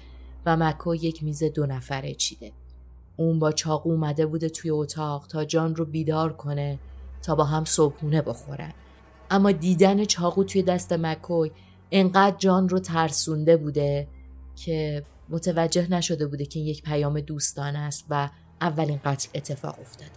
و 0.46 0.56
مکو 0.56 0.94
یک 0.94 1.22
میز 1.22 1.44
دو 1.44 1.66
نفره 1.66 2.14
چیده. 2.14 2.52
اون 3.21 3.39
با 3.39 3.51
چاقو 3.51 3.91
اومده 3.91 4.25
بوده 4.25 4.49
توی 4.49 4.69
اتاق 4.71 5.27
تا 5.27 5.45
جان 5.45 5.75
رو 5.75 5.85
بیدار 5.85 6.33
کنه 6.33 6.79
تا 7.23 7.35
با 7.35 7.43
هم 7.43 7.65
صبحونه 7.65 8.21
بخورن 8.21 8.73
اما 9.31 9.51
دیدن 9.51 10.05
چاقو 10.05 10.43
توی 10.43 10.63
دست 10.63 10.93
مکوی 10.93 11.51
انقدر 11.91 12.37
جان 12.37 12.69
رو 12.69 12.79
ترسونده 12.79 13.57
بوده 13.57 14.07
که 14.55 15.03
متوجه 15.29 15.91
نشده 15.91 16.27
بوده 16.27 16.45
که 16.45 16.59
یک 16.59 16.83
پیام 16.83 17.19
دوستان 17.19 17.75
است 17.75 18.05
و 18.09 18.29
اولین 18.61 18.99
قتل 19.05 19.29
اتفاق 19.35 19.79
افتاده. 19.79 20.11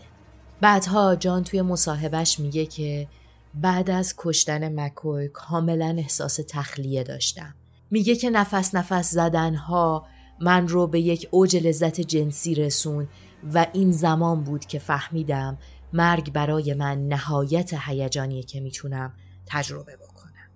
بعدها 0.61 1.17
جان 1.17 1.45
توی 1.45 1.63
مصاحبهش 1.63 2.41
میگه 2.41 2.67
که 2.67 3.09
بعد 3.55 3.91
از 3.91 4.15
کشتن 4.19 4.81
مکوی 4.81 5.29
کاملا 5.29 5.95
احساس 5.99 6.41
تخلیه 6.49 7.03
داشتم. 7.03 7.55
میگه 7.91 8.17
که 8.17 8.31
نفس 8.31 8.75
نفس 8.75 9.11
زدنها 9.11 10.07
من 10.41 10.69
رو 10.69 10.87
به 10.87 11.01
یک 11.01 11.29
اوج 11.31 11.57
لذت 11.57 12.01
جنسی 12.01 12.55
رسون 12.55 13.09
و 13.55 13.67
این 13.73 13.93
زمان 13.93 14.45
بود 14.45 14.67
که 14.67 14.79
فهمیدم 14.79 15.59
مرگ 15.93 16.33
برای 16.33 16.75
من 16.75 17.09
نهایت 17.09 17.75
هیجانیه 17.87 18.43
که 18.43 18.61
می‌تونم 18.61 19.13
تجربه 19.47 19.97
بکنم. 19.97 20.51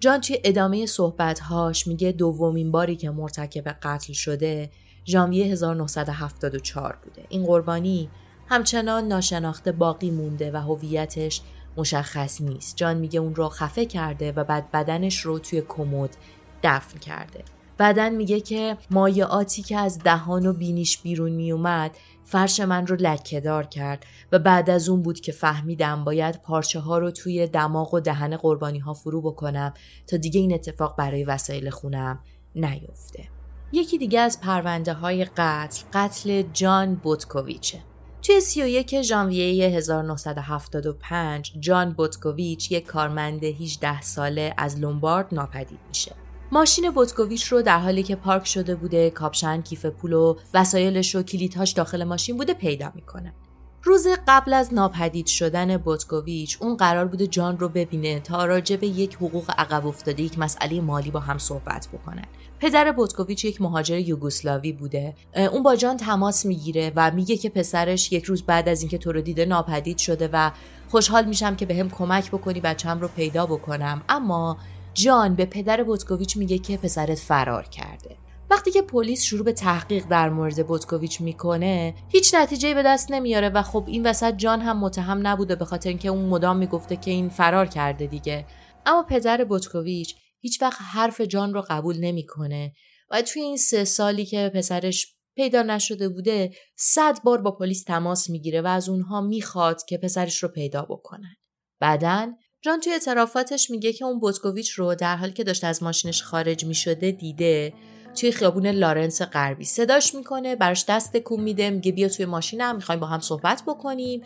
جان 0.00 0.20
توی 0.20 0.38
ادامه 0.44 0.86
صحبتهاش 0.86 1.86
میگه 1.86 2.12
دومین 2.12 2.70
باری 2.70 2.96
که 2.96 3.10
مرتکب 3.10 3.68
قتل 3.68 4.12
شده 4.12 4.70
ژانویه 5.06 5.46
1974 5.46 6.98
بوده. 7.04 7.26
این 7.28 7.46
قربانی 7.46 8.10
همچنان 8.48 9.08
ناشناخته 9.08 9.72
باقی 9.72 10.10
مونده 10.10 10.50
و 10.52 10.56
هویتش 10.56 11.40
مشخص 11.76 12.40
نیست. 12.40 12.76
جان 12.76 12.96
میگه 12.96 13.20
اون 13.20 13.34
رو 13.34 13.48
خفه 13.48 13.86
کرده 13.86 14.32
و 14.32 14.44
بعد 14.44 14.70
بدنش 14.70 15.20
رو 15.20 15.38
توی 15.38 15.62
کمد 15.68 16.16
دفن 16.62 16.98
کرده. 16.98 17.44
بعدا 17.82 18.10
میگه 18.10 18.40
که 18.40 18.76
مایعاتی 18.90 19.62
که 19.62 19.78
از 19.78 19.98
دهان 19.98 20.46
و 20.46 20.52
بینیش 20.52 20.98
بیرون 20.98 21.32
میومد 21.32 21.96
فرش 22.24 22.60
من 22.60 22.86
رو 22.86 22.96
لکهدار 22.96 23.66
کرد 23.66 24.06
و 24.32 24.38
بعد 24.38 24.70
از 24.70 24.88
اون 24.88 25.02
بود 25.02 25.20
که 25.20 25.32
فهمیدم 25.32 26.04
باید 26.04 26.42
پارچه 26.42 26.80
ها 26.80 26.98
رو 26.98 27.10
توی 27.10 27.46
دماغ 27.46 27.94
و 27.94 28.00
دهن 28.00 28.36
قربانی 28.36 28.78
ها 28.78 28.94
فرو 28.94 29.22
بکنم 29.22 29.74
تا 30.06 30.16
دیگه 30.16 30.40
این 30.40 30.54
اتفاق 30.54 30.96
برای 30.96 31.24
وسایل 31.24 31.70
خونم 31.70 32.18
نیفته. 32.54 33.28
یکی 33.72 33.98
دیگه 33.98 34.20
از 34.20 34.40
پرونده 34.40 34.92
های 34.92 35.24
قتل 35.24 35.82
قتل 35.92 36.42
جان 36.52 36.94
بوتکوویچه. 36.94 37.78
توی 38.22 38.40
31 38.40 39.02
ژانویه 39.02 39.68
1975 39.68 41.52
جان 41.60 41.92
بوتکوویچ 41.92 42.72
یک 42.72 42.86
کارمند 42.86 43.44
18 43.44 44.00
ساله 44.00 44.54
از 44.58 44.78
لومبارد 44.78 45.26
ناپدید 45.32 45.80
میشه. 45.88 46.21
ماشین 46.54 46.90
بوتکوویچ 46.90 47.44
رو 47.44 47.62
در 47.62 47.78
حالی 47.78 48.02
که 48.02 48.16
پارک 48.16 48.46
شده 48.46 48.74
بوده 48.74 49.10
کاپشن 49.10 49.62
کیف 49.62 49.86
پول 49.86 50.12
و 50.12 50.36
وسایلش 50.54 51.14
و 51.16 51.22
کلیدهاش 51.22 51.72
داخل 51.72 52.04
ماشین 52.04 52.36
بوده 52.36 52.54
پیدا 52.54 52.92
می‌کنه. 52.94 53.34
روز 53.82 54.06
قبل 54.28 54.52
از 54.52 54.74
ناپدید 54.74 55.26
شدن 55.26 55.76
بوتکوویچ 55.76 56.58
اون 56.60 56.76
قرار 56.76 57.06
بوده 57.06 57.26
جان 57.26 57.58
رو 57.58 57.68
ببینه 57.68 58.20
تا 58.20 58.44
راجع 58.44 58.76
به 58.76 58.86
یک 58.86 59.14
حقوق 59.14 59.50
عقب 59.58 59.86
افتاده 59.86 60.22
یک 60.22 60.38
مسئله 60.38 60.80
مالی 60.80 61.10
با 61.10 61.20
هم 61.20 61.38
صحبت 61.38 61.88
بکنن 61.92 62.24
پدر 62.58 62.92
بوتکوویچ 62.92 63.44
یک 63.44 63.60
مهاجر 63.60 63.98
یوگسلاوی 63.98 64.72
بوده. 64.72 65.14
اون 65.52 65.62
با 65.62 65.76
جان 65.76 65.96
تماس 65.96 66.46
می‌گیره 66.46 66.92
و 66.96 67.10
میگه 67.10 67.36
که 67.36 67.48
پسرش 67.48 68.12
یک 68.12 68.24
روز 68.24 68.42
بعد 68.42 68.68
از 68.68 68.80
اینکه 68.80 68.98
تو 68.98 69.12
رو 69.12 69.20
دیده 69.20 69.44
ناپدید 69.44 69.98
شده 69.98 70.28
و 70.32 70.50
خوشحال 70.88 71.24
میشم 71.24 71.56
که 71.56 71.66
بهم 71.66 71.88
کمک 71.98 72.30
بکنی 72.30 72.60
بچم 72.60 73.00
رو 73.00 73.08
پیدا 73.08 73.46
بکنم. 73.46 74.02
اما 74.08 74.58
جان 74.94 75.34
به 75.34 75.46
پدر 75.46 75.82
بوتکوویچ 75.82 76.36
میگه 76.36 76.58
که 76.58 76.76
پسرت 76.76 77.18
فرار 77.18 77.68
کرده. 77.68 78.16
وقتی 78.50 78.70
که 78.70 78.82
پلیس 78.82 79.22
شروع 79.22 79.44
به 79.44 79.52
تحقیق 79.52 80.04
در 80.06 80.30
مورد 80.30 80.66
بوتکوویچ 80.66 81.20
می‌کنه 81.20 81.94
هیچ 82.08 82.34
نتیجه 82.34 82.74
به 82.74 82.82
دست 82.82 83.10
نمیاره 83.10 83.48
و 83.48 83.62
خب 83.62 83.84
این 83.86 84.06
وسط 84.06 84.36
جان 84.36 84.60
هم 84.60 84.80
متهم 84.80 85.26
نبوده 85.26 85.56
به 85.56 85.64
خاطر 85.64 85.88
اینکه 85.88 86.08
اون 86.08 86.24
مدام 86.24 86.56
می‌گفته 86.56 86.96
که 86.96 87.10
این 87.10 87.28
فرار 87.28 87.66
کرده 87.66 88.06
دیگه. 88.06 88.46
اما 88.86 89.02
پدر 89.02 89.44
بوتکوویچ 89.44 90.14
هیچ 90.40 90.62
وقت 90.62 90.78
حرف 90.80 91.20
جان 91.20 91.54
رو 91.54 91.64
قبول 91.68 91.98
نمی‌کنه 92.00 92.72
و 93.10 93.22
توی 93.22 93.42
این 93.42 93.56
سه 93.56 93.84
سالی 93.84 94.26
که 94.26 94.50
پسرش 94.54 95.16
پیدا 95.36 95.62
نشده 95.62 96.08
بوده 96.08 96.50
صد 96.76 97.22
بار 97.24 97.40
با 97.40 97.50
پلیس 97.50 97.84
تماس 97.84 98.30
می‌گیره 98.30 98.60
و 98.60 98.66
از 98.66 98.88
اونها 98.88 99.20
می‌خواد 99.20 99.84
که 99.88 99.98
پسرش 99.98 100.42
رو 100.42 100.48
پیدا 100.48 100.82
بکنن. 100.82 101.36
بعدا 101.80 102.32
جان 102.64 102.80
توی 102.80 102.92
اعترافاتش 102.92 103.70
میگه 103.70 103.92
که 103.92 104.04
اون 104.04 104.18
بوتکوویچ 104.18 104.70
رو 104.70 104.94
در 104.94 105.16
حالی 105.16 105.32
که 105.32 105.44
داشته 105.44 105.66
از 105.66 105.82
ماشینش 105.82 106.22
خارج 106.22 106.64
می‌شده 106.64 107.10
دیده 107.10 107.72
توی 108.14 108.32
خیابون 108.32 108.66
لارنس 108.66 109.22
غربی. 109.22 109.64
صداش 109.64 110.14
می‌کنه 110.14 110.56
براش 110.56 110.84
دست 110.88 111.12
تکون 111.12 111.40
میده 111.40 111.70
میگه 111.70 111.92
بیا 111.92 112.08
توی 112.08 112.24
ماشینم 112.24 112.76
می‌خوایم 112.76 113.00
با 113.00 113.06
هم 113.06 113.20
صحبت 113.20 113.62
بکنیم. 113.66 114.22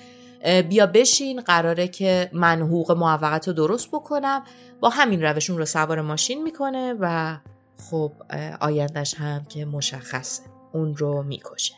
بیا 0.68 0.86
بشین 0.86 1.40
قراره 1.40 1.88
که 1.88 2.30
من 2.32 2.62
حقوق 2.62 2.92
موقت 2.92 3.48
رو 3.48 3.54
درست 3.54 3.88
بکنم. 3.88 4.44
با 4.80 4.88
همین 4.88 5.22
روشون 5.22 5.58
رو 5.58 5.64
سوار 5.64 6.00
ماشین 6.00 6.42
می‌کنه 6.42 6.94
و 7.00 7.36
خب 7.90 8.12
آیندهش 8.60 9.14
هم 9.14 9.44
که 9.44 9.64
مشخصه. 9.64 10.42
اون 10.72 10.96
رو 10.96 11.22
می‌کشه. 11.22 11.74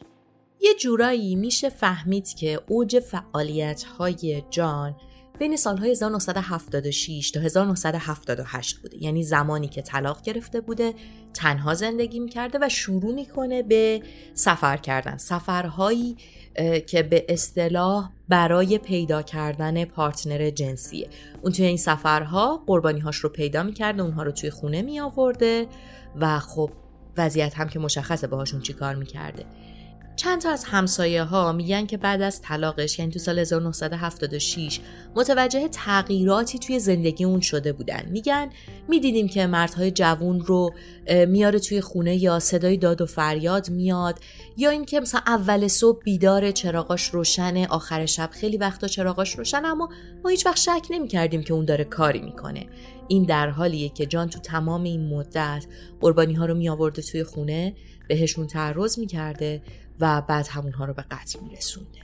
یه 0.61 0.75
جورایی 0.75 1.35
میشه 1.35 1.69
فهمید 1.69 2.35
که 2.35 2.61
اوج 2.69 2.99
فعالیت 2.99 3.83
های 3.83 4.43
جان 4.51 4.97
بین 5.39 5.57
سالهای 5.57 5.91
1976 5.91 7.31
تا 7.31 7.41
1978 7.41 8.77
بوده. 8.77 9.03
یعنی 9.03 9.23
زمانی 9.23 9.69
که 9.69 9.83
طلاق 9.83 10.23
گرفته 10.23 10.61
بوده 10.61 10.95
تنها 11.35 11.75
زندگی 11.75 12.21
می‌کرده 12.21 12.59
و 12.63 12.69
شروع 12.69 13.15
می‌کنه 13.15 13.63
به 13.63 14.03
سفر 14.35 14.77
کردن. 14.77 15.17
سفرهایی 15.17 16.17
که 16.87 17.03
به 17.03 17.27
اصطلاح 17.29 18.11
برای 18.29 18.79
پیدا 18.79 19.23
کردن 19.23 19.85
پارتنر 19.85 20.51
جنسیه. 20.51 21.09
اون 21.43 21.53
توی 21.53 21.65
این 21.65 21.77
سفرها 21.77 22.65
قربانیهاش 22.67 23.17
رو 23.17 23.29
پیدا 23.29 23.63
می‌کرده 23.63 24.03
اونها 24.03 24.23
رو 24.23 24.33
توی 24.33 24.51
خونه 24.51 24.83
می 24.83 25.01
و 26.17 26.39
خب 26.39 26.71
وضعیت 27.17 27.55
هم 27.55 27.69
که 27.69 27.79
مشخصه 27.79 28.27
باهاشون 28.27 28.61
چیکار 28.61 28.95
می‌کرده. 28.95 29.45
چند 30.19 30.41
تا 30.41 30.51
از 30.51 30.65
همسایه 30.65 31.23
ها 31.23 31.53
میگن 31.53 31.87
که 31.87 31.97
بعد 31.97 32.23
از 32.23 32.43
طلاقش 32.43 32.99
یعنی 32.99 33.11
تو 33.11 33.19
سال 33.19 33.39
1976 33.39 34.81
متوجه 35.15 35.69
تغییراتی 35.69 36.59
توی 36.59 36.79
زندگی 36.79 37.25
اون 37.25 37.41
شده 37.41 37.73
بودن. 37.73 38.03
میگن 38.11 38.51
می‌دیدیم 38.89 39.29
که 39.29 39.47
مردهای 39.47 39.91
جوون 39.91 40.41
رو 40.41 40.75
میاره 41.29 41.59
توی 41.59 41.81
خونه 41.81 42.17
یا 42.17 42.39
صدای 42.39 42.77
داد 42.77 43.01
و 43.01 43.07
فریاد 43.07 43.71
میاد 43.71 44.19
یا 44.57 44.71
اینکه 44.71 45.01
مثلا 45.01 45.21
اول 45.27 45.69
صبح 45.69 46.03
بیدار 46.03 46.51
چراغاش 46.51 47.09
روشنه 47.09 47.67
آخر 47.67 48.07
شب 48.07 48.31
خیلی 48.33 48.57
وقتا 48.57 48.89
چراغاش 48.89 49.39
روشن 49.39 49.65
اما 49.65 49.89
ما 50.25 50.31
هیچ 50.31 50.47
وقت 50.47 50.57
شک 50.57 50.87
نمی‌کردیم 50.91 51.43
که 51.43 51.55
اون 51.55 51.65
داره 51.65 51.85
کاری 51.85 52.21
می‌کنه. 52.21 52.67
این 53.09 53.25
در 53.25 53.51
حالیه 53.51 53.89
که 53.89 54.07
جان 54.07 54.29
تو 54.29 54.39
تمام 54.41 54.83
این 54.83 55.09
مدت 55.09 55.67
قربانی 56.01 56.35
ها 56.35 56.47
رو 56.47 56.55
می 56.55 56.69
آورده 56.69 57.03
توی 57.03 57.25
خونه. 57.25 57.75
بهشون 58.09 58.47
تعرض 58.47 58.99
می‌کرده 58.99 59.63
و 60.01 60.23
بعد 60.29 60.47
همونها 60.47 60.85
رو 60.85 60.95
به 60.95 61.05
قتل 61.11 61.41
میرسونده. 61.41 61.99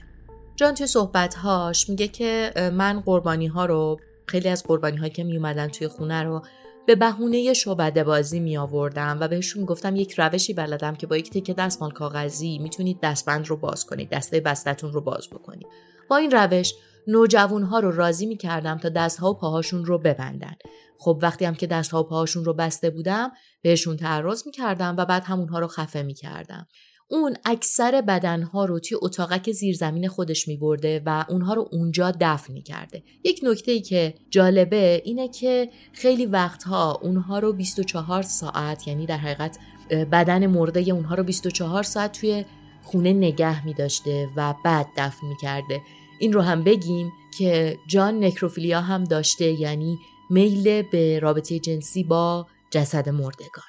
جان 0.55 0.73
توی 0.73 0.87
صحبتهاش 0.87 1.89
میگه 1.89 2.07
که 2.07 2.51
من 2.73 2.99
قربانی 2.99 3.47
ها 3.47 3.65
رو 3.65 3.99
خیلی 4.27 4.49
از 4.49 4.63
قربانی 4.63 4.97
هایی 4.97 5.11
که 5.11 5.23
می 5.23 5.37
اومدن 5.37 5.67
توی 5.67 5.87
خونه 5.87 6.23
رو 6.23 6.41
به 6.87 6.95
بهونه 6.95 7.53
شعبده 7.53 8.03
بازی 8.03 8.39
می 8.39 8.57
آوردم 8.57 9.17
و 9.21 9.27
بهشون 9.27 9.65
گفتم 9.65 9.95
یک 9.95 10.13
روشی 10.19 10.53
بلدم 10.53 10.95
که 10.95 11.07
با 11.07 11.17
یک 11.17 11.29
تکه 11.29 11.53
دستمال 11.53 11.91
کاغذی 11.91 12.59
می‌تونید 12.59 12.99
دستبند 13.03 13.47
رو 13.47 13.57
باز 13.57 13.85
کنید 13.85 14.09
دسته 14.09 14.39
بستتون 14.39 14.93
رو 14.93 15.01
باز 15.01 15.29
بکنید. 15.29 15.67
با 16.09 16.17
این 16.17 16.31
روش 16.31 16.73
نوجوان 17.07 17.63
ها 17.63 17.79
رو 17.79 17.91
راضی 17.91 18.25
می 18.25 18.37
کردم 18.37 18.77
تا 18.77 18.89
دستها 18.89 19.31
و 19.31 19.33
پاهاشون 19.33 19.85
رو 19.85 19.97
ببندن 19.97 20.55
خب 20.97 21.19
وقتی 21.21 21.45
هم 21.45 21.55
که 21.55 21.67
دستها 21.67 22.03
و 22.03 22.07
پاهاشون 22.07 22.45
رو 22.45 22.53
بسته 22.53 22.89
بودم 22.89 23.31
بهشون 23.61 23.97
تعرض 23.97 24.43
می 24.45 24.51
کردم 24.51 24.95
و 24.97 25.05
بعد 25.05 25.23
همونها 25.25 25.59
رو 25.59 25.67
خفه 25.67 26.03
می 26.03 26.13
کردم 26.13 26.67
اون 27.07 27.35
اکثر 27.45 28.01
بدنها 28.01 28.65
رو 28.65 28.79
توی 28.79 28.97
اتاقک 29.01 29.51
زیرزمین 29.51 30.07
خودش 30.07 30.47
می 30.47 30.57
برده 30.57 31.01
و 31.05 31.25
اونها 31.29 31.53
رو 31.53 31.69
اونجا 31.71 32.11
دفن 32.21 32.53
می 32.53 32.61
کرده. 32.61 33.03
یک 33.23 33.39
نکته 33.43 33.71
ای 33.71 33.81
که 33.81 34.15
جالبه 34.29 35.01
اینه 35.05 35.27
که 35.27 35.69
خیلی 35.93 36.25
وقتها 36.25 36.99
اونها 37.03 37.39
رو 37.39 37.53
24 37.53 38.21
ساعت 38.21 38.87
یعنی 38.87 39.05
در 39.05 39.17
حقیقت 39.17 39.57
بدن 39.89 40.47
مرده 40.47 40.91
اونها 40.91 41.15
رو 41.15 41.23
24 41.23 41.83
ساعت 41.83 42.19
توی 42.19 42.45
خونه 42.83 43.13
نگه 43.13 43.65
می 43.65 43.73
داشته 43.73 44.27
و 44.35 44.53
بعد 44.65 44.87
دفن 44.97 45.27
می 45.27 45.35
کرده. 45.41 45.81
این 46.19 46.33
رو 46.33 46.41
هم 46.41 46.63
بگیم 46.63 47.11
که 47.37 47.77
جان 47.87 48.23
نکروفیلیا 48.23 48.81
هم 48.81 49.03
داشته 49.03 49.45
یعنی 49.45 49.97
میل 50.29 50.81
به 50.81 51.19
رابطه 51.19 51.59
جنسی 51.59 52.03
با 52.03 52.47
جسد 52.71 53.09
مردگان. 53.09 53.65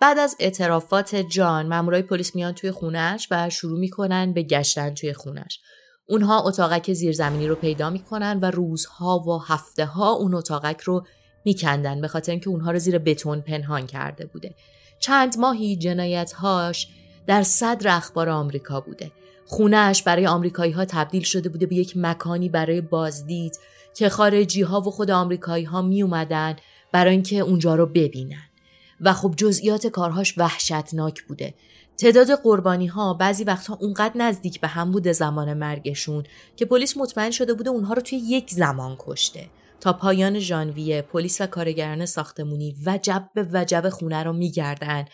بعد 0.00 0.18
از 0.18 0.36
اعترافات 0.38 1.16
جان 1.16 1.68
مامورای 1.68 2.02
پلیس 2.02 2.34
میان 2.34 2.52
توی 2.52 2.70
خونش 2.70 3.28
و 3.30 3.50
شروع 3.50 3.78
می‌کنن 3.78 4.32
به 4.32 4.42
گشتن 4.42 4.94
توی 4.94 5.12
خونش 5.12 5.60
اونها 6.08 6.42
اتاقک 6.42 6.92
زیرزمینی 6.92 7.48
رو 7.48 7.54
پیدا 7.54 7.90
می‌کنن 7.90 8.38
و 8.42 8.50
روزها 8.50 9.18
و 9.18 9.38
هفته 9.38 9.84
ها 9.86 10.12
اون 10.12 10.34
اتاقک 10.34 10.80
رو 10.80 11.06
میکندن 11.44 12.00
به 12.00 12.08
خاطر 12.08 12.32
اینکه 12.32 12.50
اونها 12.50 12.70
رو 12.70 12.78
زیر 12.78 12.98
بتون 12.98 13.40
پنهان 13.40 13.86
کرده 13.86 14.26
بوده. 14.26 14.54
چند 15.00 15.38
ماهی 15.38 15.76
جنایتهاش 15.76 16.88
در 17.26 17.42
صدر 17.42 17.96
اخبار 17.96 18.28
آمریکا 18.28 18.80
بوده. 18.80 19.10
خونش 19.46 20.02
برای 20.02 20.26
آمریکایی 20.26 20.72
ها 20.72 20.84
تبدیل 20.84 21.22
شده 21.22 21.48
بوده 21.48 21.66
به 21.66 21.76
یک 21.76 21.96
مکانی 21.96 22.48
برای 22.48 22.80
بازدید 22.80 23.58
که 23.94 24.08
خارجی 24.08 24.62
ها 24.62 24.80
و 24.80 24.90
خود 24.90 25.10
آمریکایی 25.10 25.64
ها 25.64 25.82
می 25.82 26.02
اومدن 26.02 26.56
برای 26.92 27.12
اینکه 27.12 27.38
اونجا 27.38 27.74
رو 27.74 27.86
ببینن. 27.86 28.50
و 29.00 29.12
خب 29.12 29.34
جزئیات 29.36 29.86
کارهاش 29.86 30.38
وحشتناک 30.38 31.22
بوده. 31.22 31.54
تعداد 31.98 32.30
قربانی 32.30 32.86
ها 32.86 33.14
بعضی 33.14 33.44
وقتها 33.44 33.78
اونقدر 33.80 34.16
نزدیک 34.16 34.60
به 34.60 34.68
هم 34.68 34.92
بوده 34.92 35.12
زمان 35.12 35.54
مرگشون 35.54 36.24
که 36.56 36.64
پلیس 36.64 36.96
مطمئن 36.96 37.30
شده 37.30 37.54
بوده 37.54 37.70
اونها 37.70 37.94
رو 37.94 38.02
توی 38.02 38.18
یک 38.18 38.50
زمان 38.50 38.96
کشته. 38.98 39.50
تا 39.80 39.92
پایان 39.92 40.38
ژانویه 40.38 41.02
پلیس 41.02 41.40
و 41.40 41.46
کارگران 41.46 42.06
ساختمونی 42.06 42.76
وجب 42.86 43.30
به 43.34 43.48
وجب 43.52 43.88
خونه 43.88 44.22
رو 44.22 44.32
میگردن 44.32 45.04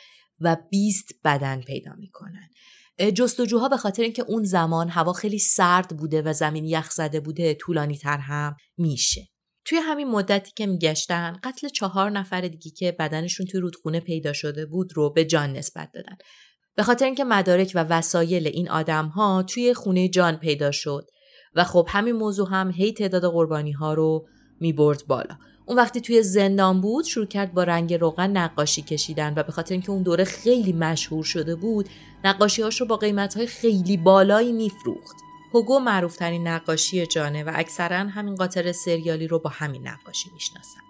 و 0.40 0.57
20 0.71 1.14
بدن 1.25 1.61
پیدا 1.61 1.93
می‌کنن. 1.99 2.51
جستجوها 3.00 3.68
به 3.68 3.76
خاطر 3.76 4.02
اینکه 4.02 4.24
اون 4.28 4.44
زمان 4.44 4.88
هوا 4.88 5.12
خیلی 5.12 5.38
سرد 5.38 5.96
بوده 5.96 6.22
و 6.22 6.32
زمین 6.32 6.64
یخ 6.64 6.90
زده 6.90 7.20
بوده 7.20 7.54
طولانی 7.54 7.98
تر 7.98 8.18
هم 8.18 8.56
میشه. 8.78 9.28
توی 9.64 9.78
همین 9.78 10.08
مدتی 10.08 10.52
که 10.56 10.66
میگشتن 10.66 11.36
قتل 11.44 11.68
چهار 11.68 12.10
نفر 12.10 12.40
دیگه 12.40 12.70
که 12.70 12.92
بدنشون 12.98 13.46
توی 13.46 13.60
رودخونه 13.60 14.00
پیدا 14.00 14.32
شده 14.32 14.66
بود 14.66 14.92
رو 14.96 15.12
به 15.12 15.24
جان 15.24 15.52
نسبت 15.52 15.90
دادن. 15.94 16.16
به 16.76 16.82
خاطر 16.82 17.04
اینکه 17.04 17.24
مدارک 17.24 17.72
و 17.74 17.84
وسایل 17.84 18.46
این 18.46 18.70
آدم 18.70 19.06
ها 19.06 19.42
توی 19.42 19.74
خونه 19.74 20.08
جان 20.08 20.36
پیدا 20.36 20.70
شد. 20.70 21.06
و 21.54 21.64
خب 21.64 21.86
همین 21.88 22.14
موضوع 22.14 22.48
هم 22.50 22.70
هی 22.70 22.92
تعداد 22.92 23.24
قربانی 23.24 23.72
ها 23.72 23.94
رو 23.94 24.26
می‌برد 24.60 25.02
بالا. 25.06 25.38
اون 25.70 25.78
وقتی 25.78 26.00
توی 26.00 26.22
زندان 26.22 26.80
بود 26.80 27.04
شروع 27.04 27.26
کرد 27.26 27.54
با 27.54 27.64
رنگ 27.64 27.94
روغن 27.94 28.30
نقاشی 28.30 28.83
کشیدن 28.83 29.33
و 29.37 29.42
به 29.42 29.52
خاطر 29.52 29.72
اینکه 29.72 29.90
اون 29.90 30.02
دوره 30.02 30.24
خیلی 30.24 30.72
مشهور 30.72 31.24
شده 31.24 31.54
بود 31.54 31.88
نقاشیهاش 32.24 32.80
رو 32.80 32.87
با 32.87 32.96
قیمت 32.96 33.37
های 33.37 33.46
خیلی 33.46 33.96
بالایی 33.96 34.52
میفروخت 34.52 35.16
هوگو 35.54 35.78
معروفترین 35.78 36.48
نقاشی 36.48 37.06
جانه 37.06 37.44
و 37.44 37.50
اکثرا 37.54 37.96
همین 37.96 38.35
قاطر 38.35 38.72
سریالی 38.72 39.26
رو 39.26 39.38
با 39.38 39.50
همین 39.50 39.88
نقاشی 39.88 40.30
می‌شناسن. 40.35 40.80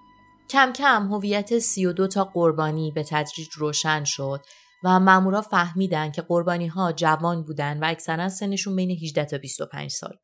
کم 0.51 0.73
کم 0.73 1.09
هویت 1.13 1.59
32 1.59 2.09
تا 2.09 2.25
قربانی 2.25 2.91
به 2.91 3.03
تدریج 3.03 3.49
روشن 3.57 4.05
شد 4.05 4.41
و 4.85 5.01
مامورا 5.01 5.43
فهمیدن 5.43 6.11
که 6.11 6.23
قربانی 6.23 6.67
ها 6.67 6.93
جوان 6.93 7.43
بودن 7.43 7.79
و 7.79 7.87
اکثرا 7.87 8.29
سنشون 8.29 8.77
بین 8.77 8.91
18 8.91 9.25
تا 9.25 9.39
25 9.39 9.91
سال. 9.91 10.17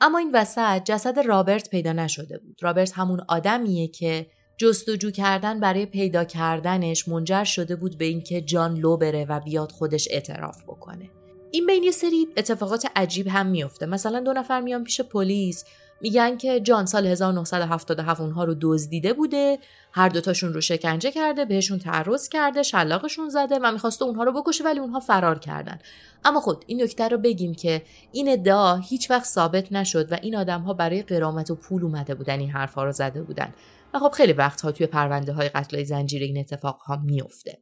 اما 0.00 0.18
این 0.18 0.30
وسط 0.34 0.84
جسد 0.84 1.18
رابرت 1.18 1.70
پیدا 1.70 1.92
نشده 1.92 2.38
بود. 2.38 2.58
رابرت 2.60 2.92
همون 2.92 3.20
آدمیه 3.28 3.88
که 3.88 4.26
جستجو 4.56 5.10
کردن 5.10 5.60
برای 5.60 5.86
پیدا 5.86 6.24
کردنش 6.24 7.08
منجر 7.08 7.44
شده 7.44 7.76
بود 7.76 7.98
به 7.98 8.04
اینکه 8.04 8.40
جان 8.40 8.74
لو 8.78 8.96
بره 8.96 9.26
و 9.28 9.40
بیاد 9.40 9.72
خودش 9.72 10.08
اعتراف 10.10 10.62
بکنه. 10.64 11.10
این 11.50 11.66
بین 11.66 11.82
یه 11.82 11.90
سری 11.90 12.28
اتفاقات 12.36 12.86
عجیب 12.96 13.28
هم 13.28 13.46
میفته 13.46 13.86
مثلا 13.86 14.20
دو 14.20 14.32
نفر 14.32 14.60
میان 14.60 14.84
پیش 14.84 15.00
پلیس 15.00 15.64
میگن 16.00 16.36
که 16.36 16.60
جان 16.60 16.86
سال 16.86 17.06
1977 17.06 18.20
اونها 18.20 18.44
رو 18.44 18.56
دزدیده 18.60 19.12
بوده 19.12 19.58
هر 19.92 20.08
دوتاشون 20.08 20.52
رو 20.52 20.60
شکنجه 20.60 21.10
کرده 21.10 21.44
بهشون 21.44 21.78
تعرض 21.78 22.28
کرده 22.28 22.62
شلاقشون 22.62 23.28
زده 23.28 23.58
و 23.62 23.72
می‌خواسته 23.72 24.04
اونها 24.04 24.24
رو 24.24 24.42
بکشه 24.42 24.64
ولی 24.64 24.80
اونها 24.80 25.00
فرار 25.00 25.38
کردن. 25.38 25.78
اما 26.24 26.40
خود 26.40 26.64
این 26.66 26.82
نکته 26.82 27.08
رو 27.08 27.18
بگیم 27.18 27.54
که 27.54 27.82
این 28.12 28.28
ادعا 28.28 28.76
هیچ 28.76 29.10
وقت 29.10 29.24
ثابت 29.24 29.72
نشد 29.72 30.12
و 30.12 30.16
این 30.22 30.36
آدم 30.36 30.60
ها 30.60 30.72
برای 30.72 31.02
قرامت 31.02 31.50
و 31.50 31.54
پول 31.54 31.82
اومده 31.82 32.14
بودن 32.14 32.38
این 32.38 32.50
حرفها 32.50 32.84
رو 32.84 32.92
زده 32.92 33.22
بودن. 33.22 33.54
و 33.94 33.98
خب 33.98 34.10
خیلی 34.10 34.32
وقتها 34.32 34.72
توی 34.72 34.86
پرونده 34.86 35.32
های 35.32 35.48
قتل 35.48 35.84
زنجیره 35.84 36.26
این 36.26 36.38
اتفاق 36.38 36.80
ها 36.80 36.96
میفته 36.96 37.58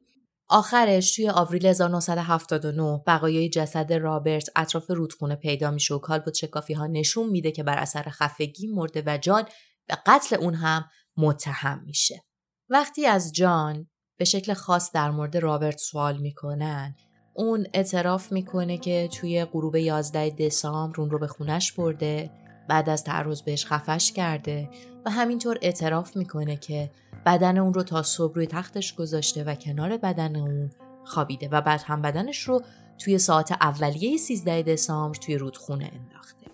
آخرش 0.48 1.16
توی 1.16 1.28
آوریل 1.28 1.66
1979 1.66 3.02
بقایای 3.06 3.48
جسد 3.48 3.92
رابرت 3.92 4.48
اطراف 4.56 4.90
رودخونه 4.90 5.36
پیدا 5.36 5.70
میشه 5.70 5.94
و 5.94 5.98
کالبوت 5.98 6.34
شکافی 6.34 6.74
ها 6.74 6.86
نشون 6.86 7.28
میده 7.28 7.50
که 7.52 7.62
بر 7.62 7.78
اثر 7.78 8.02
خفگی 8.02 8.66
مرده 8.66 9.02
و 9.06 9.18
جان 9.18 9.44
به 9.88 9.98
قتل 10.06 10.36
اون 10.36 10.54
هم 10.54 10.84
متهم 11.16 11.82
میشه. 11.86 12.24
وقتی 12.68 13.06
از 13.06 13.32
جان 13.32 13.86
به 14.18 14.24
شکل 14.24 14.54
خاص 14.54 14.92
در 14.92 15.10
مورد 15.10 15.36
رابرت 15.36 15.78
سوال 15.78 16.18
می‌کنن 16.18 16.94
اون 17.34 17.66
اعتراف 17.74 18.32
می‌کنه 18.32 18.78
که 18.78 19.08
توی 19.12 19.44
غروب 19.44 19.76
11 19.76 20.30
دسامبر 20.30 21.00
اون 21.00 21.10
رو 21.10 21.18
به 21.18 21.26
خونش 21.26 21.72
برده 21.72 22.30
بعد 22.68 22.88
از 22.88 23.04
تعرض 23.04 23.42
بهش 23.42 23.66
خفش 23.66 24.12
کرده 24.12 24.68
و 25.04 25.10
همینطور 25.10 25.58
اعتراف 25.62 26.16
می‌کنه 26.16 26.56
که 26.56 26.90
بدن 27.26 27.58
اون 27.58 27.74
رو 27.74 27.82
تا 27.82 28.02
صبح 28.02 28.34
روی 28.34 28.46
تختش 28.46 28.94
گذاشته 28.94 29.44
و 29.44 29.54
کنار 29.54 29.96
بدن 29.96 30.36
اون 30.36 30.70
خوابیده 31.04 31.48
و 31.48 31.60
بعد 31.60 31.82
هم 31.86 32.02
بدنش 32.02 32.42
رو 32.42 32.62
توی 32.98 33.18
ساعت 33.18 33.52
اولیه 33.52 34.16
13 34.16 34.62
دسامبر 34.62 35.18
توی 35.18 35.38
رودخونه 35.38 35.90
انداخته. 35.94 36.46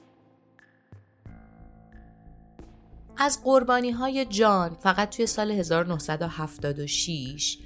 از 3.16 3.44
قربانی 3.44 3.90
های 3.90 4.24
جان 4.24 4.76
فقط 4.80 5.16
توی 5.16 5.26
سال 5.26 5.50
1976 5.50 7.58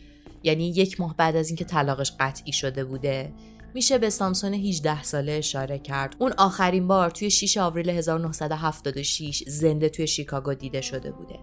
یعنی 0.42 0.68
یک 0.68 1.00
ماه 1.00 1.16
بعد 1.16 1.36
از 1.36 1.48
اینکه 1.48 1.64
طلاقش 1.64 2.12
قطعی 2.20 2.52
شده 2.52 2.84
بوده 2.84 3.32
میشه 3.76 3.98
به 3.98 4.10
سامسون 4.10 4.54
18 4.54 5.02
ساله 5.02 5.32
اشاره 5.32 5.78
کرد. 5.78 6.16
اون 6.18 6.32
آخرین 6.38 6.88
بار 6.88 7.10
توی 7.10 7.30
6 7.30 7.56
آوریل 7.56 7.90
1976 7.90 9.42
زنده 9.46 9.88
توی 9.88 10.06
شیکاگو 10.06 10.54
دیده 10.54 10.80
شده 10.80 11.10
بوده. 11.10 11.38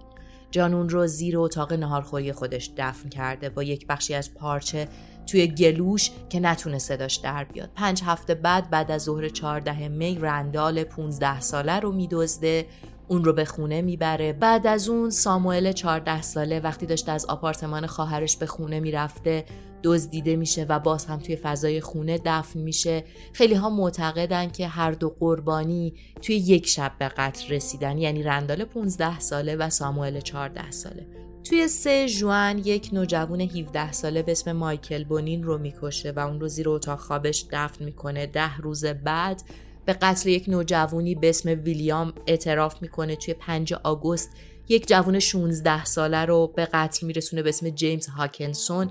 جانون 0.51 0.89
رو 0.89 1.07
زیر 1.07 1.37
اتاق 1.37 1.73
نهارخوری 1.73 2.33
خودش 2.33 2.71
دفن 2.77 3.09
کرده 3.09 3.49
با 3.49 3.63
یک 3.63 3.87
بخشی 3.87 4.13
از 4.13 4.33
پارچه 4.33 4.87
توی 5.27 5.47
گلوش 5.47 6.11
که 6.29 6.39
نتونه 6.39 6.79
صداش 6.79 7.15
در 7.15 7.43
بیاد 7.43 7.69
پنج 7.75 8.03
هفته 8.03 8.35
بعد 8.35 8.69
بعد 8.69 8.91
از 8.91 9.03
ظهر 9.03 9.29
14 9.29 9.87
می 9.87 10.15
رندال 10.15 10.83
15 10.83 11.41
ساله 11.41 11.79
رو 11.79 11.91
میدزده 11.91 12.65
اون 13.07 13.23
رو 13.23 13.33
به 13.33 13.45
خونه 13.45 13.81
می‌بره 13.81 14.33
بعد 14.33 14.67
از 14.67 14.89
اون 14.89 15.09
ساموئل 15.09 15.71
14 15.71 16.21
ساله 16.21 16.59
وقتی 16.59 16.85
داشته 16.85 17.11
از 17.11 17.25
آپارتمان 17.25 17.87
خواهرش 17.87 18.37
به 18.37 18.45
خونه 18.45 18.79
می‌رفته 18.79 19.45
دزدیده 19.83 20.35
میشه 20.35 20.65
و 20.69 20.79
باز 20.79 21.05
هم 21.05 21.19
توی 21.19 21.35
فضای 21.35 21.81
خونه 21.81 22.19
دفن 22.25 22.59
میشه. 22.59 23.03
خیلی 23.33 23.53
ها 23.53 23.69
معتقدن 23.69 24.49
که 24.49 24.67
هر 24.67 24.91
دو 24.91 25.09
قربانی 25.09 25.93
توی 26.21 26.35
یک 26.35 26.67
شب 26.67 26.91
به 26.99 27.07
قتل 27.07 27.49
رسیدن 27.49 27.97
یعنی 27.97 28.23
رندال 28.23 28.65
15 28.65 29.19
ساله 29.19 29.55
و 29.55 29.69
ساموئل 29.69 30.19
14 30.19 30.71
ساله. 30.71 31.07
توی 31.43 31.67
سه 31.67 32.09
جوان 32.09 32.57
یک 32.57 32.89
نوجوان 32.93 33.41
17 33.41 33.91
ساله 33.91 34.23
به 34.23 34.31
اسم 34.31 34.51
مایکل 34.51 35.03
بونین 35.03 35.43
رو 35.43 35.57
می‌کشه 35.57 36.11
و 36.11 36.19
اون 36.19 36.39
رو 36.39 36.47
زیر 36.47 36.69
اتاق 36.69 36.99
خوابش 36.99 37.45
دفن 37.51 37.85
می‌کنه. 37.85 38.25
ده 38.25 38.57
روز 38.57 38.85
بعد 38.85 39.41
به 39.85 39.93
قتل 39.93 40.29
یک 40.29 40.49
نوجوانی 40.49 41.15
به 41.15 41.29
اسم 41.29 41.49
ویلیام 41.49 42.13
اعتراف 42.27 42.81
می‌کنه. 42.81 43.15
توی 43.15 43.33
5 43.33 43.73
آگوست 43.73 44.29
یک 44.69 44.87
جوان 44.87 45.19
16 45.19 45.85
ساله 45.85 46.25
رو 46.25 46.53
به 46.55 46.65
قتل 46.65 47.07
میرسونه 47.07 47.41
به 47.41 47.49
اسم 47.49 47.69
جیمز 47.69 48.07
هاکنسون. 48.07 48.89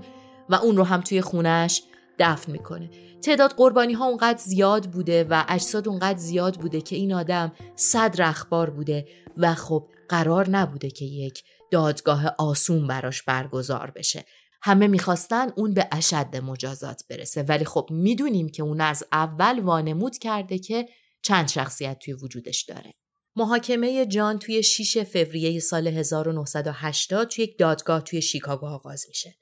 و 0.49 0.55
اون 0.55 0.77
رو 0.77 0.83
هم 0.83 1.01
توی 1.01 1.21
خونش 1.21 1.83
دفن 2.19 2.51
می‌کنه. 2.51 2.89
تعداد 3.21 3.51
قربانی 3.51 3.93
ها 3.93 4.05
اونقدر 4.05 4.37
زیاد 4.37 4.91
بوده 4.91 5.23
و 5.23 5.45
اجساد 5.47 5.87
اونقدر 5.87 6.17
زیاد 6.17 6.55
بوده 6.55 6.81
که 6.81 6.95
این 6.95 7.13
آدم 7.13 7.51
صد 7.75 8.21
رخبار 8.21 8.69
بوده 8.69 9.05
و 9.37 9.53
خب 9.53 9.87
قرار 10.09 10.49
نبوده 10.49 10.89
که 10.89 11.05
یک 11.05 11.43
دادگاه 11.71 12.35
آسون 12.37 12.87
براش 12.87 13.23
برگزار 13.23 13.91
بشه. 13.91 14.25
همه 14.61 14.87
می‌خواستن 14.87 15.47
اون 15.55 15.73
به 15.73 15.87
اشد 15.91 16.35
مجازات 16.35 17.03
برسه 17.09 17.43
ولی 17.43 17.65
خب 17.65 17.87
می‌دونیم 17.91 18.49
که 18.49 18.63
اون 18.63 18.81
از 18.81 19.03
اول 19.11 19.59
وانمود 19.59 20.17
کرده 20.17 20.59
که 20.59 20.85
چند 21.21 21.47
شخصیت 21.47 21.99
توی 21.99 22.13
وجودش 22.13 22.61
داره. 22.61 22.93
محاکمه 23.35 24.05
جان 24.05 24.39
توی 24.39 24.63
6 24.63 25.03
فوریه 25.03 25.59
سال 25.59 25.87
1980 25.87 27.27
توی 27.27 27.43
یک 27.43 27.59
دادگاه 27.59 28.01
توی 28.01 28.21
شیکاگو 28.21 28.65
آغاز 28.65 29.05
میشه. 29.07 29.35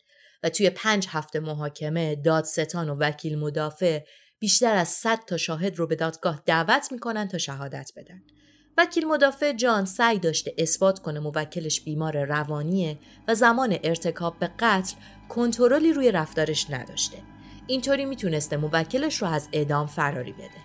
و 0.44 0.50
توی 0.50 0.70
پنج 0.70 1.08
هفته 1.10 1.40
محاکمه 1.40 2.16
دادستان 2.16 2.90
و 2.90 2.96
وکیل 2.96 3.40
مدافع 3.40 4.00
بیشتر 4.40 4.76
از 4.76 4.88
100 4.88 5.20
تا 5.28 5.38
شاهد 5.38 5.80
رو 5.80 5.88
به 5.88 5.96
دادگاه 5.96 6.42
دعوت 6.46 6.92
می‌کنن 6.92 7.28
تا 7.28 7.38
شهادت 7.38 7.92
بدن. 7.96 8.24
وکیل 8.78 9.08
مدافع 9.08 9.54
جان 9.54 9.86
سعی 9.86 10.20
داشته 10.20 10.54
اثبات 10.58 11.00
کنه 11.00 11.20
موکلش 11.20 11.82
بیمار 11.82 12.26
روانیه 12.26 13.00
و 13.28 13.36
زمان 13.36 13.78
ارتکاب 13.84 14.40
به 14.40 14.52
قتل 14.60 14.96
کنترلی 15.30 15.94
روی 15.94 16.12
رفتارش 16.12 16.70
نداشته. 16.70 17.18
اینطوری 17.68 18.06
می‌تونسته 18.06 18.58
موکلش 18.58 19.22
رو 19.22 19.28
از 19.28 19.48
اعدام 19.54 19.88
فراری 19.88 20.34
بده. 20.34 20.62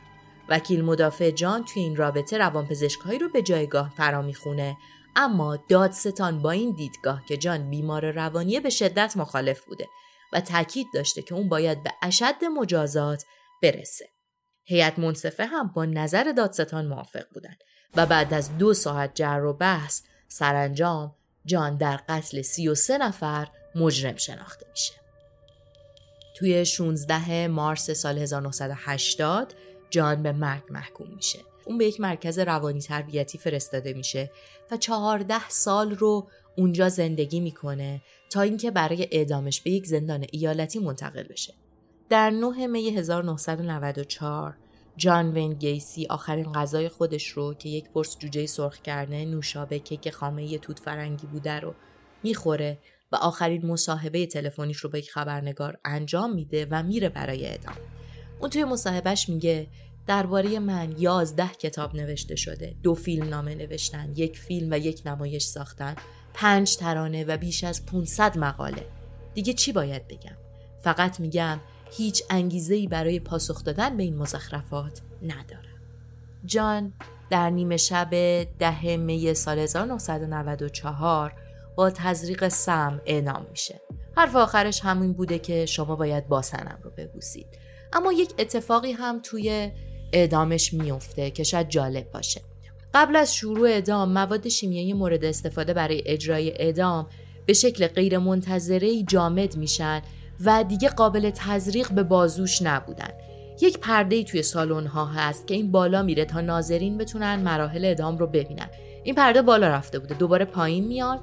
وکیل 0.49 0.85
مدافع 0.85 1.31
جان 1.31 1.65
توی 1.65 1.83
این 1.83 1.97
رابطه 1.97 2.39
روانپزشکهایی 2.39 3.19
رو 3.19 3.29
به 3.29 3.43
جایگاه 3.43 3.93
فرا 3.97 4.23
می‌خونه 4.23 4.77
اما 5.17 5.57
دادستان 5.69 6.43
با 6.43 6.51
این 6.51 6.71
دیدگاه 6.71 7.23
که 7.29 7.37
جان 7.37 7.71
بیمار 7.71 8.11
روانی 8.11 8.61
به 8.61 8.71
شدت 8.71 9.17
مخالف 9.17 9.65
بوده 9.65 9.87
و 10.33 10.41
تاکید 10.41 10.87
داشته 10.95 11.23
که 11.23 11.35
اون 11.35 11.49
باید 11.49 11.83
به 11.83 11.93
اشد 12.03 12.45
مجازات 12.57 13.25
برسه. 13.63 14.09
هیئت 14.65 14.99
منصفه 14.99 15.47
هم 15.47 15.69
با 15.69 15.85
نظر 15.85 16.33
دادستان 16.33 16.87
موافق 16.87 17.25
بودند 17.35 17.59
و 17.97 18.07
بعد 18.07 18.35
از 18.35 18.59
دو 18.59 18.75
ساعت 18.75 19.15
جر 19.15 19.45
و 19.45 19.53
بحث 19.53 20.03
سرانجام 20.29 21.15
جان 21.45 21.77
در 21.77 22.01
قتل 22.09 22.43
33 22.43 22.99
نفر 22.99 23.49
مجرم 23.75 24.17
شناخته 24.17 24.67
میشه. 24.71 24.93
توی 26.37 26.65
16 26.65 27.49
مارس 27.49 27.91
سال 27.91 28.19
1980 28.19 29.55
جان 29.91 30.23
به 30.23 30.33
مرگ 30.33 30.63
محکوم 30.71 31.15
میشه. 31.17 31.39
اون 31.67 31.79
به 31.79 31.87
یک 31.87 32.01
مرکز 32.01 32.39
روانی 32.39 32.81
تربیتی 32.81 33.39
فرستاده 33.39 33.93
میشه 33.93 34.31
و 34.71 34.77
چهارده 34.77 35.49
سال 35.49 35.91
رو 35.91 36.29
اونجا 36.57 36.89
زندگی 36.89 37.41
می‌کنه 37.41 38.03
تا 38.31 38.41
اینکه 38.41 38.71
برای 38.71 39.09
اعدامش 39.13 39.61
به 39.61 39.71
یک 39.71 39.87
زندان 39.87 40.27
ایالتی 40.33 40.79
منتقل 40.79 41.23
بشه. 41.23 41.55
در 42.09 42.31
9 42.31 42.67
می 42.67 42.89
1994 42.89 44.57
جان 44.97 45.33
وین 45.33 45.55
گیسی 45.55 46.07
آخرین 46.07 46.53
غذای 46.53 46.89
خودش 46.89 47.29
رو 47.29 47.55
که 47.55 47.69
یک 47.69 47.91
پرس 47.91 48.19
جوجه 48.19 48.47
سرخ 48.47 48.83
کرده 48.83 49.25
نوشابه 49.25 49.79
که 49.79 50.11
خامه 50.11 50.59
توت 50.59 50.79
فرنگی 50.79 51.27
بوده 51.27 51.61
رو 51.61 51.75
می‌خوره 52.23 52.79
و 53.13 53.17
آخرین 53.17 53.67
مصاحبه 53.67 54.27
تلفنیش 54.27 54.77
رو 54.77 54.91
با 54.91 54.99
یک 54.99 55.11
خبرنگار 55.11 55.79
انجام 55.85 56.35
میده 56.35 56.67
و 56.71 56.83
میره 56.83 57.09
برای 57.09 57.47
اعدام. 57.47 57.77
اون 58.41 58.51
توی 58.51 58.65
مصاحبهش 58.65 59.29
میگه 59.29 59.67
درباره 60.07 60.59
من 60.59 60.95
یازده 60.99 61.49
کتاب 61.49 61.97
نوشته 61.97 62.37
شده. 62.37 62.75
دو 62.83 62.95
فیلم 62.95 63.29
نامه 63.29 63.55
نوشتن 63.55 64.13
یک 64.17 64.39
فیلم 64.39 64.69
و 64.71 64.79
یک 64.79 65.03
نمایش 65.07 65.45
ساختن. 65.45 65.95
پنج 66.35 66.77
ترانه 66.77 67.25
و 67.25 67.37
بیش 67.37 67.65
از 67.65 67.87
500 67.87 68.39
مقاله. 68.39 68.87
دیگه 69.35 69.53
چی 69.53 69.73
باید 69.73 70.09
بگم؟ 70.09 70.37
فقط 70.83 71.21
میگم 71.21 71.61
هیچ 71.91 72.23
انگیزه‌ای 72.31 72.87
برای 72.87 73.21
پاسخ 73.21 73.65
دادن 73.65 73.97
به 73.97 74.03
این 74.03 74.17
مزخرفات 74.17 75.01
ندارم. 75.23 75.81
جان 76.45 76.93
در 77.31 77.51
نیمه 77.51 77.77
شب 77.77 78.11
ده 78.59 78.97
می 78.97 79.35
سال 79.35 79.59
1994 79.59 81.35
با 81.77 81.91
تزریق 81.91 82.49
سم 82.49 83.01
اعدام 83.07 83.47
میشه. 83.51 83.81
حرف 84.17 84.37
آخرش 84.37 84.81
همین 84.81 85.13
بوده 85.13 85.39
که 85.39 85.67
شما 85.67 85.97
باید 85.97 86.29
باسنم 86.29 86.79
رو 86.83 86.91
ببوسید. 86.91 87.47
اما 87.93 88.13
یک 88.13 88.35
اتفاقی 88.39 88.93
هم 88.93 89.21
توی 89.23 89.71
اعدامش 90.13 90.73
میفته 90.75 91.31
که 91.31 91.43
شاید 91.43 91.69
جالب 91.69 92.11
باشه. 92.13 92.41
قبل 92.95 93.17
از 93.17 93.35
شروع 93.35 93.69
اعدام 93.69 94.13
مواد 94.13 94.49
شیمیایی 94.49 94.93
مورد 94.93 95.25
استفاده 95.25 95.75
برای 95.75 96.03
اجرای 96.07 96.51
اعدام 96.51 97.07
به 97.47 97.53
شکل 97.53 97.87
غیر 97.87 98.19
منتظره 98.19 99.03
جامد 99.03 99.57
میشن 99.57 100.03
و 100.45 100.65
دیگه 100.69 100.89
قابل 100.89 101.31
تزریق 101.31 101.93
به 101.93 102.03
بازوش 102.03 102.63
نبودن. 102.63 103.11
یک 103.61 103.79
پرده 103.79 104.25
توی 104.25 104.43
سالن 104.43 104.87
ها 104.87 105.07
هست 105.07 105.47
که 105.47 105.55
این 105.55 105.73
بالا 105.73 106.03
میره 106.03 106.25
تا 106.25 106.41
ناظرین 106.41 106.99
بتونن 106.99 107.37
مراحل 107.37 107.85
اعدام 107.85 108.19
رو 108.19 108.27
ببینن. 108.27 108.69
این 109.05 109.15
پرده 109.15 109.43
بالا 109.43 109.69
رفته 109.69 109.99
بوده. 109.99 110.15
دوباره 110.15 110.45
پایین 110.45 110.87
میاد 110.87 111.21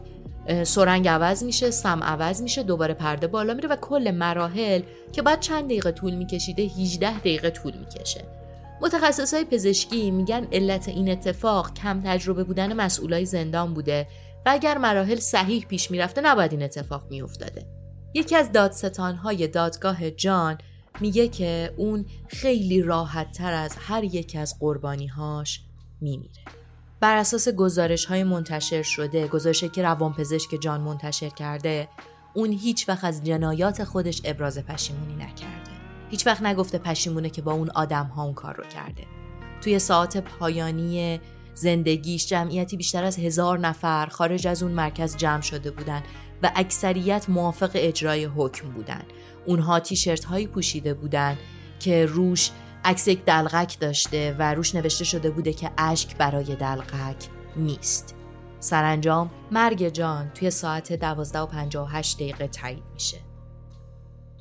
سرنگ 0.64 1.08
عوض 1.08 1.44
میشه 1.44 1.72
سم 1.72 2.04
عوض 2.04 2.42
میشه 2.42 2.64
دوباره 2.64 2.94
پرده 2.94 3.28
بالا 3.28 3.54
میره 3.54 3.70
و 3.70 3.76
کل 3.76 4.12
مراحل 4.12 4.82
که 5.12 5.22
بعد 5.22 5.40
چند 5.40 5.66
دقیقه 5.66 5.92
طول 5.92 6.16
میکشیده 6.16 6.64
18 6.64 7.20
دقیقه 7.20 7.50
طول 7.50 7.74
می‌کشه. 7.78 8.43
متخصص 8.84 9.34
های 9.34 9.44
پزشکی 9.44 10.12
میگن 10.12 10.48
علت 10.52 10.88
این 10.88 11.10
اتفاق 11.10 11.74
کم 11.74 12.02
تجربه 12.02 12.44
بودن 12.44 12.74
مسئولای 12.74 13.26
زندان 13.26 13.74
بوده 13.74 14.08
و 14.46 14.50
اگر 14.50 14.78
مراحل 14.78 15.20
صحیح 15.20 15.66
پیش 15.66 15.92
می‌رفته 15.92 16.22
نباید 16.22 16.52
این 16.52 16.64
اتفاق 16.64 17.08
میافتاده. 17.10 17.66
یکی 18.14 18.36
از 18.36 18.52
دادستان 18.52 19.16
های 19.16 19.48
دادگاه 19.48 20.12
جان 20.12 20.58
میگه 21.02 21.28
که 21.28 21.74
اون 21.78 22.06
خیلی 22.28 22.82
راحت 22.82 23.32
تر 23.32 23.54
از 23.54 23.76
هر 23.80 24.04
یک 24.04 24.38
از 24.40 24.60
قربانیهاش 24.60 25.62
میمیره. 26.02 26.44
بر 27.00 27.18
اساس 27.18 27.50
گزارش 27.50 28.06
های 28.06 28.24
منتشر 28.24 28.84
شده 28.84 29.28
گزارشی 29.28 29.70
که 29.70 29.82
روانپزشک 29.82 30.58
جان 30.62 30.82
منتشر 30.82 31.30
کرده 31.30 31.88
اون 32.34 32.52
هیچ 32.52 32.90
وقت 32.90 33.04
از 33.04 33.24
جنایات 33.24 33.84
خودش 33.84 34.22
ابراز 34.26 34.60
پشیمونی 34.60 35.16
نکرده. 35.16 35.73
هیچ 36.14 36.28
وقت 36.28 36.42
نگفته 36.42 36.78
پشیمونه 36.78 37.30
که 37.30 37.42
با 37.42 37.54
اون 37.54 37.70
آدم 37.70 38.06
ها 38.06 38.24
اون 38.24 38.34
کار 38.34 38.56
رو 38.56 38.64
کرده. 38.64 39.04
توی 39.62 39.80
ساعت 39.80 40.18
پایانی 40.18 41.20
زندگیش 41.54 42.28
جمعیتی 42.28 42.78
بیشتر 42.78 43.04
از 43.04 43.20
هزار 43.20 43.60
نفر 43.60 44.06
خارج 44.06 44.48
از 44.48 44.64
اون 44.64 44.72
مرکز 44.72 45.18
جمع 45.18 45.42
شده 45.42 45.72
بودن 45.72 46.04
و 46.44 46.52
اکثریت 46.56 47.26
موافق 47.30 47.72
اجرای 47.74 48.26
حکم 48.26 48.70
بودن. 48.70 49.02
اونها 49.46 49.80
تیشرت 49.80 50.24
هایی 50.24 50.48
پوشیده 50.48 50.94
بودن 50.94 51.38
که 51.80 52.06
روش 52.06 52.52
عکس 52.86 53.08
یک 53.08 53.26
دلغک 53.26 53.80
داشته 53.80 54.36
و 54.40 54.54
روش 54.56 54.76
نوشته 54.76 55.04
شده 55.04 55.30
بوده 55.30 55.54
که 55.54 55.72
اشک 55.78 56.18
برای 56.18 56.56
دلغک 56.56 57.28
نیست. 57.56 58.16
سرانجام 58.60 59.32
مرگ 59.52 59.90
جان 59.90 60.30
توی 60.30 60.52
ساعت 60.52 60.94
12 60.94 61.40
و 61.40 61.46
58 61.46 62.18
دقیقه 62.18 62.48
تایید 62.48 62.84
میشه. 62.94 63.18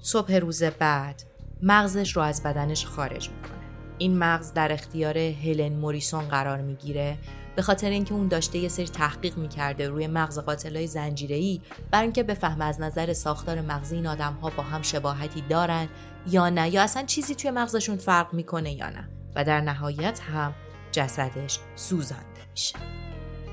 صبح 0.03 0.35
روز 0.35 0.63
بعد 0.63 1.32
مغزش 1.65 2.17
رو 2.17 2.23
از 2.23 2.43
بدنش 2.43 2.87
خارج 2.87 3.31
می‌کنه. 3.31 3.59
این 3.99 4.19
مغز 4.19 4.53
در 4.53 4.73
اختیار 4.73 5.19
هلن 5.19 5.73
موریسون 5.73 6.29
قرار 6.29 6.61
می‌گیره 6.61 7.19
به 7.57 7.63
خاطر 7.63 7.91
اینکه 7.91 8.15
اون 8.15 8.29
داشته 8.29 8.59
یه 8.59 8.69
سری 8.69 8.89
تحقیق 8.89 9.37
می‌کرده 9.37 9.89
روی 9.89 10.07
مغز 10.07 10.39
قاتلای 10.39 10.87
زنجیره‌ای 10.87 11.61
برای 11.91 12.05
اینکه 12.05 12.23
بفهم 12.23 12.61
از 12.61 12.81
نظر 12.81 13.13
ساختار 13.13 13.61
مغزی 13.61 13.97
این 13.97 14.07
آدم 14.07 14.33
ها 14.33 14.51
با 14.51 14.63
هم 14.63 14.83
شباهتی 14.83 15.45
دارن 15.49 15.89
یا 16.27 16.49
نه 16.49 16.75
یا 16.75 16.83
اصلا 16.83 17.03
چیزی 17.03 17.35
توی 17.35 17.51
مغزشون 17.51 17.97
فرق 17.97 18.35
می‌کنه 18.35 18.73
یا 18.73 18.91
نه. 18.91 19.09
و 19.37 19.45
در 19.45 19.61
نهایت 19.61 20.21
هم 20.21 20.55
جسدش 20.93 21.59
سوزانده 21.77 22.25
میشه. 22.51 22.79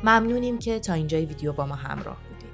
ممنونیم 0.03 0.59
که 0.59 0.79
تا 0.79 0.93
اینجای 0.93 1.25
ویدیو 1.25 1.53
با 1.53 1.65
ما 1.65 1.75
همراه 1.75 2.17
بودید. 2.29 2.49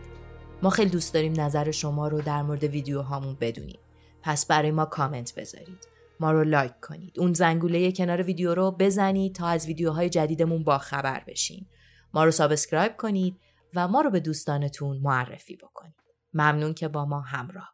ما 0.64 0.70
خیلی 0.70 0.90
دوست 0.90 1.14
داریم 1.14 1.42
نظر 1.42 1.72
شما 1.72 2.08
رو 2.08 2.22
در 2.22 2.42
مورد 2.42 2.64
ویدیو 2.64 3.02
هامون 3.02 3.38
بدونیم. 3.42 3.80
پس 4.26 4.46
برای 4.46 4.72
ما 4.72 4.86
کامنت 4.86 5.36
بذارید. 5.36 5.88
ما 6.20 6.32
رو 6.32 6.44
لایک 6.44 6.80
کنید. 6.82 7.20
اون 7.20 7.34
زنگوله 7.34 7.92
کنار 7.92 8.24
ویدیو 8.24 8.56
رو 8.56 8.72
بزنید 8.72 9.36
تا 9.36 9.48
از 9.48 9.68
ویدیوهای 9.68 10.10
جدیدمون 10.10 10.64
با 10.64 10.78
خبر 10.78 11.24
بشین. 11.28 11.66
ما 12.14 12.24
رو 12.24 12.32
subscribe 12.32 12.98
کنید 12.98 13.40
و 13.76 13.88
ما 13.88 14.02
رو 14.02 14.10
به 14.10 14.20
دوستانتون 14.20 14.98
معرفی 14.98 15.56
بکنید. 15.56 15.96
ممنون 16.34 16.74
که 16.74 16.88
با 16.88 17.06
ما 17.06 17.22
همراه 17.22 17.74